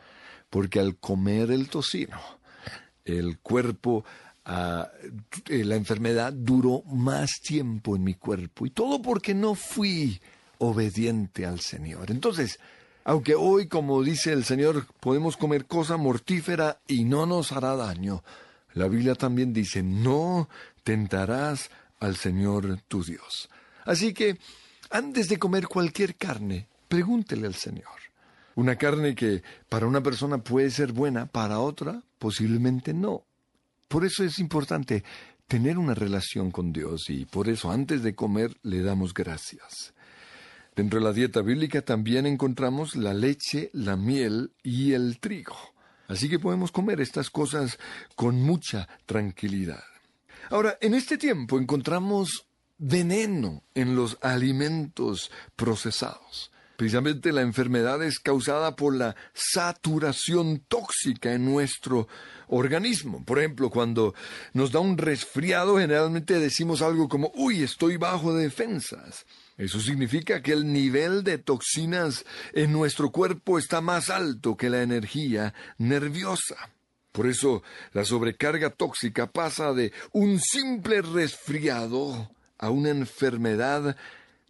porque 0.51 0.81
al 0.81 0.97
comer 0.97 1.53
el 1.53 1.68
tocino, 1.68 2.18
el 3.05 3.38
cuerpo, 3.38 4.05
ah, 4.47 4.90
eh, 5.49 5.62
la 5.62 5.77
enfermedad 5.77 6.33
duró 6.33 6.83
más 6.87 7.40
tiempo 7.40 7.95
en 7.95 8.03
mi 8.03 8.14
cuerpo 8.14 8.66
y 8.66 8.71
todo 8.71 9.01
porque 9.01 9.33
no 9.33 9.55
fui 9.55 10.21
obediente 10.59 11.47
al 11.47 11.61
Señor. 11.61 12.11
Entonces, 12.11 12.59
aunque 13.05 13.35
hoy, 13.35 13.67
como 13.67 14.03
dice 14.03 14.33
el 14.33 14.45
Señor, 14.45 14.87
podemos 15.01 15.37
comer 15.37 15.67
cosa 15.67 15.97
mortífera 15.97 16.81
y 16.87 17.05
no 17.05 17.27
nos 17.27 17.53
hará 17.53 17.77
daño, 17.77 18.23
la 18.75 18.88
Biblia 18.88 19.15
también 19.15 19.53
dice, 19.53 19.83
no 19.83 20.49
tentarás 20.83 21.71
al 22.01 22.17
Señor 22.17 22.81
tu 22.88 23.03
Dios. 23.05 23.49
Así 23.85 24.15
que, 24.15 24.38
antes 24.91 25.29
de 25.29 25.38
comer 25.38 25.67
cualquier 25.69 26.17
carne, 26.17 26.69
pregúntele 26.88 27.47
al 27.47 27.55
Señor. 27.55 27.87
Una 28.55 28.77
carne 28.77 29.15
que 29.15 29.43
para 29.69 29.87
una 29.87 30.03
persona 30.03 30.38
puede 30.38 30.71
ser 30.71 30.93
buena, 30.93 31.27
para 31.27 31.59
otra 31.59 32.03
posiblemente 32.19 32.93
no. 32.93 33.25
Por 33.88 34.05
eso 34.05 34.25
es 34.25 34.38
importante 34.38 35.03
tener 35.47 35.79
una 35.79 35.95
relación 35.95 36.51
con 36.51 36.73
Dios 36.73 37.09
y 37.09 37.25
por 37.25 37.49
eso 37.49 37.71
antes 37.71 38.03
de 38.03 38.15
comer 38.15 38.57
le 38.62 38.83
damos 38.83 39.12
gracias. 39.12 39.93
Dentro 40.75 41.01
de 41.01 41.05
la 41.05 41.13
dieta 41.13 41.43
bíblica 41.43 41.83
también 41.83 42.25
encontramos 42.27 42.97
la 42.97 43.13
leche, 43.13 43.71
la 43.75 43.97
miel 43.97 44.53
y 44.63 44.95
el 44.95 45.19
trigo. 45.21 45.57
Así 46.09 46.29
que 46.31 46.39
podemos 46.39 46.73
comer 46.73 47.01
estas 47.01 47.29
cosas 47.29 47.79
con 48.17 48.43
mucha 48.43 48.89
tranquilidad. 49.05 49.85
Ahora, 50.51 50.79
en 50.81 50.95
este 50.95 51.19
tiempo 51.19 51.59
encontramos 51.59 52.47
veneno 52.79 53.63
en 53.75 53.95
los 53.97 54.19
alimentos 54.23 55.31
procesados. 55.57 56.51
Precisamente 56.77 57.33
la 57.33 57.43
enfermedad 57.43 58.03
es 58.03 58.19
causada 58.19 58.75
por 58.75 58.97
la 58.97 59.15
saturación 59.35 60.65
tóxica 60.67 61.33
en 61.33 61.45
nuestro 61.45 62.09
organismo. 62.49 63.25
Por 63.25 63.39
ejemplo, 63.39 63.71
cuando 63.71 64.15
nos 64.53 64.73
da 64.73 64.81
un 64.81 64.99
resfriado, 64.99 65.79
generalmente 65.79 66.41
decimos 66.41 66.83
algo 66.83 67.09
como, 67.09 67.31
uy, 67.35 67.63
estoy 67.63 67.99
bajo 67.99 68.35
defensas. 68.35 69.27
Eso 69.57 69.81
significa 69.81 70.43
que 70.43 70.53
el 70.53 70.73
nivel 70.73 71.25
de 71.25 71.38
toxinas 71.38 72.25
en 72.53 72.73
nuestro 72.73 73.11
cuerpo 73.11 73.59
está 73.59 73.81
más 73.81 74.11
alto 74.11 74.57
que 74.57 74.71
la 74.71 74.83
energía 74.83 75.55
nerviosa. 75.79 76.71
Por 77.12 77.27
eso 77.27 77.62
la 77.93 78.05
sobrecarga 78.05 78.71
tóxica 78.71 79.31
pasa 79.31 79.75
de 79.75 79.93
un 80.12 80.41
simple 80.41 81.03
resfriado 81.03 82.31
a 82.59 82.71
una 82.71 82.88
enfermedad 82.88 83.97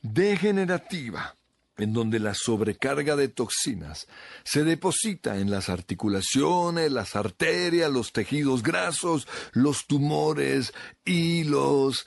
degenerativa 0.03 1.35
en 1.79 1.93
donde 1.93 2.21
la 2.21 2.35
sobrecarga 2.35 3.17
de 3.17 3.29
toxinas 3.29 4.07
se 4.45 4.63
deposita 4.63 5.39
en 5.39 5.51
las 5.51 5.69
articulaciones, 5.69 6.93
las 6.93 7.17
arterias, 7.17 7.91
los 7.91 8.13
tejidos 8.13 8.63
grasos, 8.63 9.27
los 9.53 9.87
tumores 9.87 10.73
y 11.05 11.45
los 11.45 12.07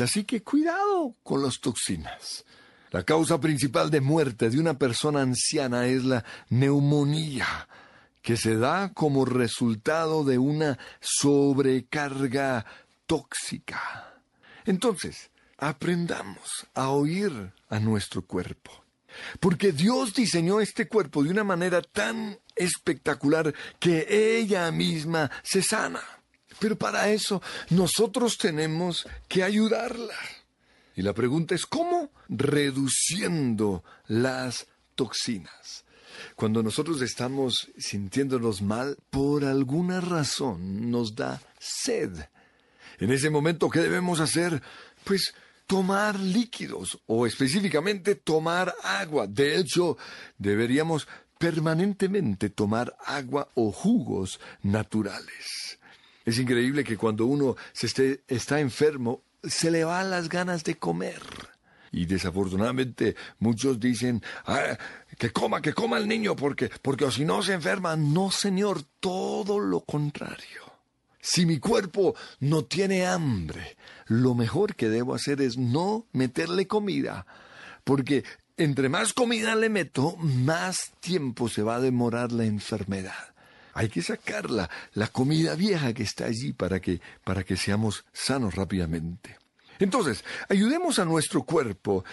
Así 0.00 0.24
que 0.24 0.42
cuidado 0.42 1.16
con 1.22 1.42
las 1.42 1.58
toxinas. 1.58 2.44
La 2.92 3.02
causa 3.02 3.40
principal 3.40 3.90
de 3.90 4.00
muerte 4.00 4.50
de 4.50 4.58
una 4.58 4.74
persona 4.78 5.22
anciana 5.22 5.86
es 5.86 6.04
la 6.04 6.24
neumonía, 6.48 7.68
que 8.22 8.36
se 8.36 8.56
da 8.56 8.92
como 8.92 9.24
resultado 9.24 10.24
de 10.24 10.38
una 10.38 10.78
sobrecarga 11.00 12.64
tóxica. 13.06 14.14
Entonces, 14.66 15.30
aprendamos 15.58 16.66
a 16.74 16.90
oír 16.90 17.52
a 17.68 17.80
nuestro 17.80 18.22
cuerpo. 18.22 18.70
Porque 19.40 19.72
Dios 19.72 20.14
diseñó 20.14 20.60
este 20.60 20.86
cuerpo 20.86 21.24
de 21.24 21.30
una 21.30 21.42
manera 21.42 21.82
tan 21.82 22.38
espectacular 22.54 23.52
que 23.80 24.06
ella 24.38 24.70
misma 24.70 25.30
se 25.42 25.62
sana. 25.62 26.19
Pero 26.60 26.76
para 26.76 27.10
eso 27.10 27.42
nosotros 27.70 28.38
tenemos 28.38 29.08
que 29.26 29.42
ayudarla. 29.42 30.14
Y 30.94 31.02
la 31.02 31.14
pregunta 31.14 31.54
es, 31.54 31.66
¿cómo? 31.66 32.10
Reduciendo 32.28 33.82
las 34.06 34.66
toxinas. 34.94 35.84
Cuando 36.36 36.62
nosotros 36.62 37.00
estamos 37.00 37.70
sintiéndonos 37.78 38.60
mal, 38.60 38.98
por 39.08 39.44
alguna 39.44 40.00
razón 40.00 40.90
nos 40.90 41.14
da 41.14 41.40
sed. 41.58 42.12
En 42.98 43.10
ese 43.10 43.30
momento, 43.30 43.70
¿qué 43.70 43.80
debemos 43.80 44.20
hacer? 44.20 44.62
Pues 45.04 45.34
tomar 45.66 46.20
líquidos 46.20 46.98
o 47.06 47.26
específicamente 47.26 48.16
tomar 48.16 48.74
agua. 48.82 49.26
De 49.26 49.56
hecho, 49.56 49.96
deberíamos 50.36 51.08
permanentemente 51.38 52.50
tomar 52.50 52.94
agua 53.06 53.48
o 53.54 53.72
jugos 53.72 54.38
naturales. 54.62 55.79
Es 56.24 56.38
increíble 56.38 56.84
que 56.84 56.96
cuando 56.96 57.26
uno 57.26 57.56
se 57.72 58.20
está 58.28 58.60
enfermo, 58.60 59.22
se 59.42 59.70
le 59.70 59.84
van 59.84 60.10
las 60.10 60.28
ganas 60.28 60.64
de 60.64 60.76
comer. 60.76 61.22
Y 61.92 62.06
desafortunadamente 62.06 63.16
muchos 63.38 63.80
dicen, 63.80 64.22
ah, 64.46 64.78
que 65.18 65.30
coma, 65.30 65.60
que 65.60 65.72
coma 65.72 65.98
el 65.98 66.06
niño, 66.06 66.36
porque, 66.36 66.70
porque 66.82 67.10
si 67.10 67.24
no 67.24 67.42
se 67.42 67.54
enferma. 67.54 67.96
No, 67.96 68.30
señor, 68.30 68.82
todo 69.00 69.58
lo 69.58 69.80
contrario. 69.80 70.70
Si 71.20 71.44
mi 71.44 71.58
cuerpo 71.58 72.14
no 72.38 72.64
tiene 72.64 73.06
hambre, 73.06 73.76
lo 74.06 74.34
mejor 74.34 74.74
que 74.74 74.88
debo 74.88 75.14
hacer 75.14 75.42
es 75.42 75.58
no 75.58 76.06
meterle 76.12 76.66
comida, 76.66 77.26
porque 77.84 78.24
entre 78.56 78.88
más 78.88 79.12
comida 79.12 79.54
le 79.54 79.68
meto, 79.68 80.16
más 80.16 80.92
tiempo 81.00 81.48
se 81.48 81.62
va 81.62 81.76
a 81.76 81.80
demorar 81.80 82.32
la 82.32 82.44
enfermedad. 82.44 83.29
Hay 83.74 83.88
que 83.88 84.02
sacarla, 84.02 84.68
la 84.94 85.08
comida 85.08 85.54
vieja 85.54 85.92
que 85.92 86.02
está 86.02 86.26
allí 86.26 86.52
para 86.52 86.80
que, 86.80 87.00
para 87.24 87.44
que 87.44 87.56
seamos 87.56 88.04
sanos 88.12 88.54
rápidamente. 88.54 89.40
Entonces, 89.80 90.24
ayudemos 90.50 90.98
a 90.98 91.06
nuestro 91.06 91.44
cuerpo 91.44 92.04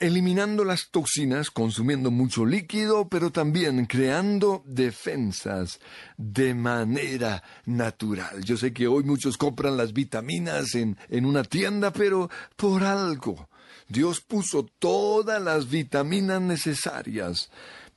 eliminando 0.00 0.64
las 0.64 0.88
toxinas, 0.90 1.50
consumiendo 1.50 2.10
mucho 2.10 2.46
líquido, 2.46 3.06
pero 3.08 3.30
también 3.30 3.84
creando 3.84 4.62
defensas 4.64 5.78
de 6.16 6.54
manera 6.54 7.42
natural. 7.66 8.42
Yo 8.42 8.56
sé 8.56 8.72
que 8.72 8.88
hoy 8.88 9.04
muchos 9.04 9.36
compran 9.36 9.76
las 9.76 9.92
vitaminas 9.92 10.74
en, 10.74 10.96
en 11.10 11.26
una 11.26 11.44
tienda, 11.44 11.92
pero 11.92 12.30
por 12.56 12.82
algo. 12.82 13.50
Dios 13.88 14.22
puso 14.22 14.64
todas 14.78 15.40
las 15.42 15.68
vitaminas 15.68 16.40
necesarias 16.40 17.50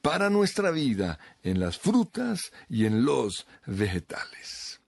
para 0.05 0.29
nuestra 0.29 0.69
vida 0.69 1.17
en 1.41 1.59
las 1.59 1.79
frutas 1.79 2.51
y 2.69 2.85
en 2.85 3.05
los 3.05 3.47
vegetales. 3.65 4.79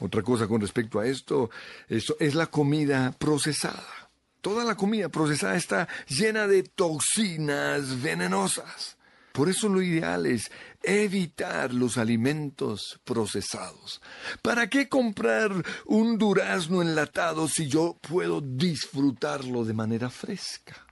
Otra 0.00 0.22
cosa 0.22 0.48
con 0.48 0.60
respecto 0.60 0.98
a 0.98 1.06
esto, 1.06 1.48
es 1.88 2.34
la 2.34 2.46
comida 2.46 3.14
procesada. 3.16 4.10
Toda 4.40 4.64
la 4.64 4.74
comida 4.74 5.08
procesada 5.10 5.54
está 5.54 5.86
llena 6.08 6.48
de 6.48 6.64
toxinas 6.64 8.02
venenosas. 8.02 8.96
Por 9.30 9.48
eso 9.48 9.68
lo 9.68 9.80
ideal 9.80 10.26
es 10.26 10.50
evitar 10.82 11.72
los 11.72 11.96
alimentos 11.96 12.98
procesados. 13.04 14.02
¿Para 14.42 14.68
qué 14.68 14.88
comprar 14.88 15.52
un 15.86 16.18
durazno 16.18 16.82
enlatado 16.82 17.46
si 17.46 17.68
yo 17.68 17.96
puedo 18.00 18.40
disfrutarlo 18.40 19.64
de 19.64 19.72
manera 19.72 20.10
fresca? 20.10 20.84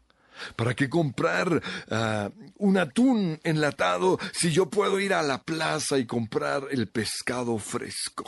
¿Para 0.56 0.74
qué 0.74 0.88
comprar 0.88 1.62
ah, 1.90 2.30
un 2.58 2.78
atún 2.78 3.40
enlatado 3.44 4.18
si 4.32 4.50
yo 4.50 4.68
puedo 4.70 5.00
ir 5.00 5.14
a 5.14 5.22
la 5.22 5.42
plaza 5.42 5.98
y 5.98 6.06
comprar 6.06 6.68
el 6.70 6.88
pescado 6.88 7.58
fresco? 7.58 8.24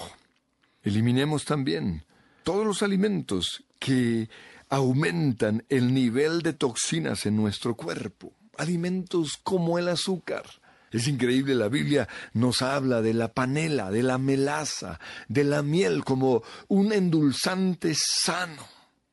Eliminemos 0.82 1.44
también 1.44 2.04
todos 2.42 2.66
los 2.66 2.82
alimentos 2.82 3.64
que 3.78 4.28
aumentan 4.68 5.64
el 5.68 5.92
nivel 5.94 6.42
de 6.42 6.52
toxinas 6.52 7.26
en 7.26 7.36
nuestro 7.36 7.74
cuerpo. 7.74 8.32
Alimentos 8.56 9.38
como 9.42 9.78
el 9.78 9.88
azúcar. 9.88 10.44
Es 10.90 11.08
increíble, 11.08 11.56
la 11.56 11.68
Biblia 11.68 12.08
nos 12.34 12.62
habla 12.62 13.02
de 13.02 13.14
la 13.14 13.32
panela, 13.32 13.90
de 13.90 14.04
la 14.04 14.16
melaza, 14.16 15.00
de 15.26 15.42
la 15.42 15.62
miel 15.62 16.04
como 16.04 16.44
un 16.68 16.92
endulzante 16.92 17.94
sano. 17.96 18.62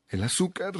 El 0.07 0.23
azúcar 0.23 0.73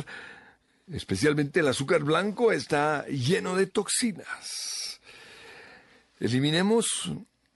especialmente 0.92 1.60
el 1.60 1.68
azúcar 1.68 2.04
blanco, 2.04 2.52
está 2.52 3.06
lleno 3.08 3.56
de 3.56 3.68
toxinas. 3.68 5.00
Eliminemos 6.20 7.12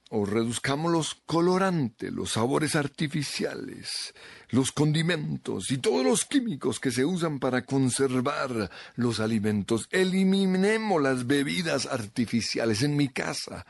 o 0.09 0.25
reduzcamos 0.25 0.91
los 0.91 1.15
colorantes, 1.25 2.11
los 2.11 2.31
sabores 2.31 2.75
artificiales, 2.75 4.13
los 4.49 4.71
condimentos 4.71 5.71
y 5.71 5.77
todos 5.77 6.05
los 6.05 6.25
químicos 6.25 6.79
que 6.79 6.91
se 6.91 7.05
usan 7.05 7.39
para 7.39 7.65
conservar 7.65 8.69
los 8.95 9.19
alimentos. 9.19 9.87
Eliminemos 9.91 11.01
las 11.01 11.27
bebidas 11.27 11.85
artificiales. 11.87 12.83
En 12.83 12.95
mi 12.95 13.09
casa 13.09 13.65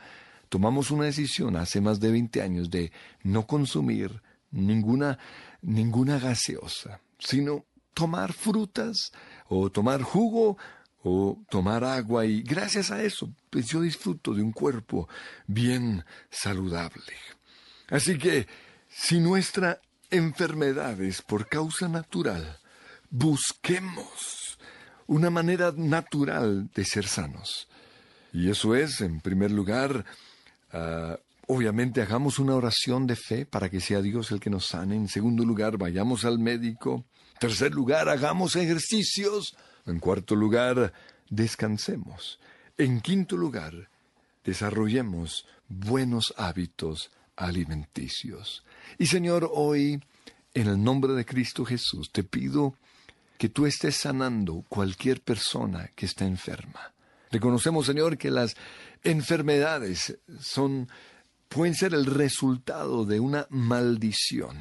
tomamos 0.48 0.90
una 0.90 1.04
decisión 1.04 1.56
hace 1.56 1.80
más 1.80 2.00
de 2.00 2.12
20 2.12 2.42
años 2.42 2.70
de 2.70 2.92
no 3.22 3.46
consumir 3.46 4.22
ninguna, 4.50 5.18
ninguna 5.62 6.18
gaseosa, 6.18 7.00
sino 7.18 7.64
tomar 7.94 8.34
frutas 8.34 9.10
o 9.48 9.70
tomar 9.70 10.02
jugo 10.02 10.56
o 11.02 11.38
tomar 11.48 11.84
agua 11.84 12.26
y 12.26 12.42
gracias 12.42 12.90
a 12.90 13.02
eso 13.02 13.32
pues 13.50 13.66
yo 13.66 13.80
disfruto 13.80 14.34
de 14.34 14.42
un 14.42 14.52
cuerpo 14.52 15.08
bien 15.46 16.04
saludable. 16.30 17.14
Así 17.88 18.18
que 18.18 18.46
si 18.88 19.20
nuestra 19.20 19.80
enfermedad 20.10 21.00
es 21.00 21.22
por 21.22 21.48
causa 21.48 21.88
natural, 21.88 22.58
busquemos 23.10 24.58
una 25.06 25.30
manera 25.30 25.72
natural 25.76 26.68
de 26.74 26.84
ser 26.84 27.06
sanos. 27.06 27.68
Y 28.32 28.50
eso 28.50 28.74
es, 28.74 29.00
en 29.00 29.20
primer 29.20 29.50
lugar, 29.50 30.04
ah, 30.72 31.18
obviamente 31.46 32.02
hagamos 32.02 32.38
una 32.38 32.54
oración 32.54 33.06
de 33.06 33.16
fe 33.16 33.46
para 33.46 33.70
que 33.70 33.80
sea 33.80 34.02
Dios 34.02 34.30
el 34.32 34.40
que 34.40 34.50
nos 34.50 34.66
sane. 34.66 34.96
En 34.96 35.08
segundo 35.08 35.44
lugar, 35.44 35.78
vayamos 35.78 36.24
al 36.24 36.38
médico. 36.38 37.04
Tercer 37.38 37.72
lugar, 37.74 38.08
hagamos 38.08 38.56
ejercicios. 38.56 39.56
En 39.86 40.00
cuarto 40.00 40.34
lugar, 40.34 40.92
descansemos. 41.28 42.38
En 42.78 43.00
quinto 43.00 43.36
lugar, 43.36 43.88
desarrollemos 44.44 45.46
buenos 45.68 46.34
hábitos 46.36 47.10
alimenticios. 47.36 48.64
Y 48.98 49.06
Señor, 49.06 49.50
hoy, 49.52 50.00
en 50.54 50.66
el 50.66 50.82
nombre 50.82 51.12
de 51.12 51.24
Cristo 51.24 51.64
Jesús, 51.64 52.10
te 52.10 52.24
pido 52.24 52.74
que 53.38 53.48
tú 53.48 53.66
estés 53.66 53.96
sanando 53.96 54.64
cualquier 54.68 55.20
persona 55.20 55.90
que 55.94 56.06
esté 56.06 56.24
enferma. 56.24 56.92
Reconocemos, 57.30 57.86
Señor, 57.86 58.16
que 58.16 58.30
las 58.30 58.56
enfermedades 59.04 60.18
son 60.40 60.88
pueden 61.48 61.74
ser 61.74 61.94
el 61.94 62.06
resultado 62.06 63.04
de 63.04 63.20
una 63.20 63.46
maldición. 63.50 64.56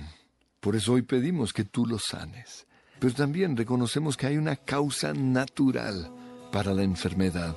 Por 0.66 0.76
eso 0.76 0.94
hoy 0.94 1.04
pedimos 1.04 1.54
que 1.54 1.64
tú 1.64 1.86
los 1.86 2.06
sanes. 2.06 2.66
Pero 2.98 3.14
también 3.14 3.56
reconocemos 3.56 4.18
que 4.18 4.26
hay 4.26 4.38
una 4.38 4.56
causa 4.56 5.14
natural 5.14 6.10
para 6.52 6.74
la 6.74 6.82
enfermedad. 6.82 7.56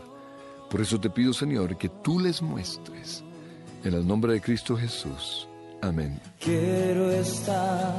Por 0.71 0.83
eso 0.83 1.01
te 1.01 1.09
pido, 1.09 1.33
Señor, 1.33 1.79
que 1.79 1.89
tú 1.89 2.21
les 2.21 2.43
muestres. 2.43 3.25
En 3.83 3.95
el 3.95 4.07
nombre 4.07 4.35
de 4.35 4.43
Cristo 4.43 4.77
Jesús. 4.77 5.49
Amén. 5.81 6.21
Quiero 6.39 7.11
estar 7.11 7.95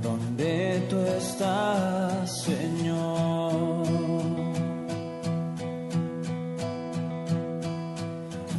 donde 0.00 0.86
tú 0.88 0.96
estás, 1.00 2.44
Señor. 2.44 3.84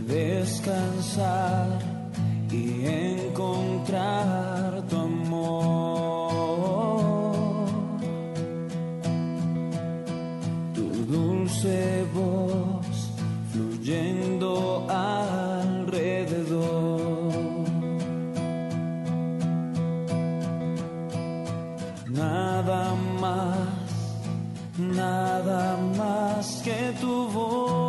Descansar 0.06 1.80
y 2.52 2.86
encontrar 2.86 4.51
voz 12.14 13.12
fluyendo 13.52 14.86
alrededor. 14.90 15.72
Nada 22.10 22.96
más, 23.20 23.58
nada 24.78 25.78
más 25.98 26.62
que 26.64 26.94
tu 27.00 27.28
voz. 27.30 27.82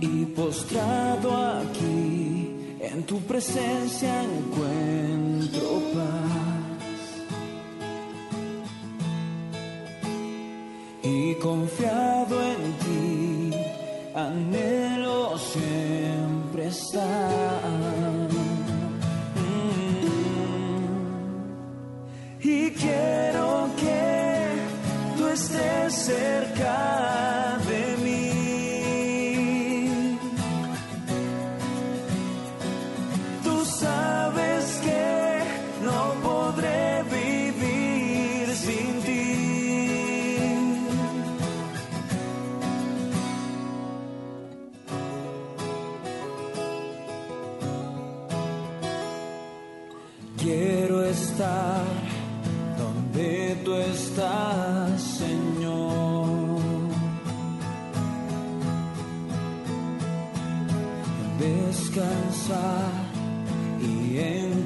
Y 0.00 0.24
postrado 0.26 1.36
aquí, 1.36 2.78
en 2.80 3.04
tu 3.04 3.20
presencia 3.20 4.22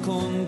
encontrar 0.09 0.38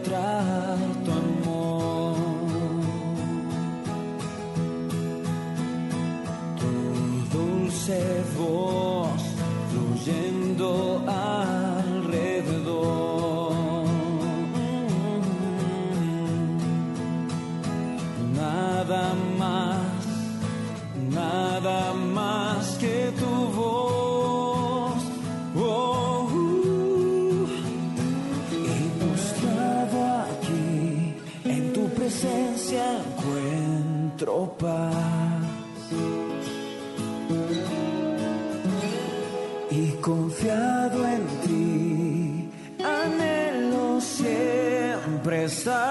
siempre 45.63 45.90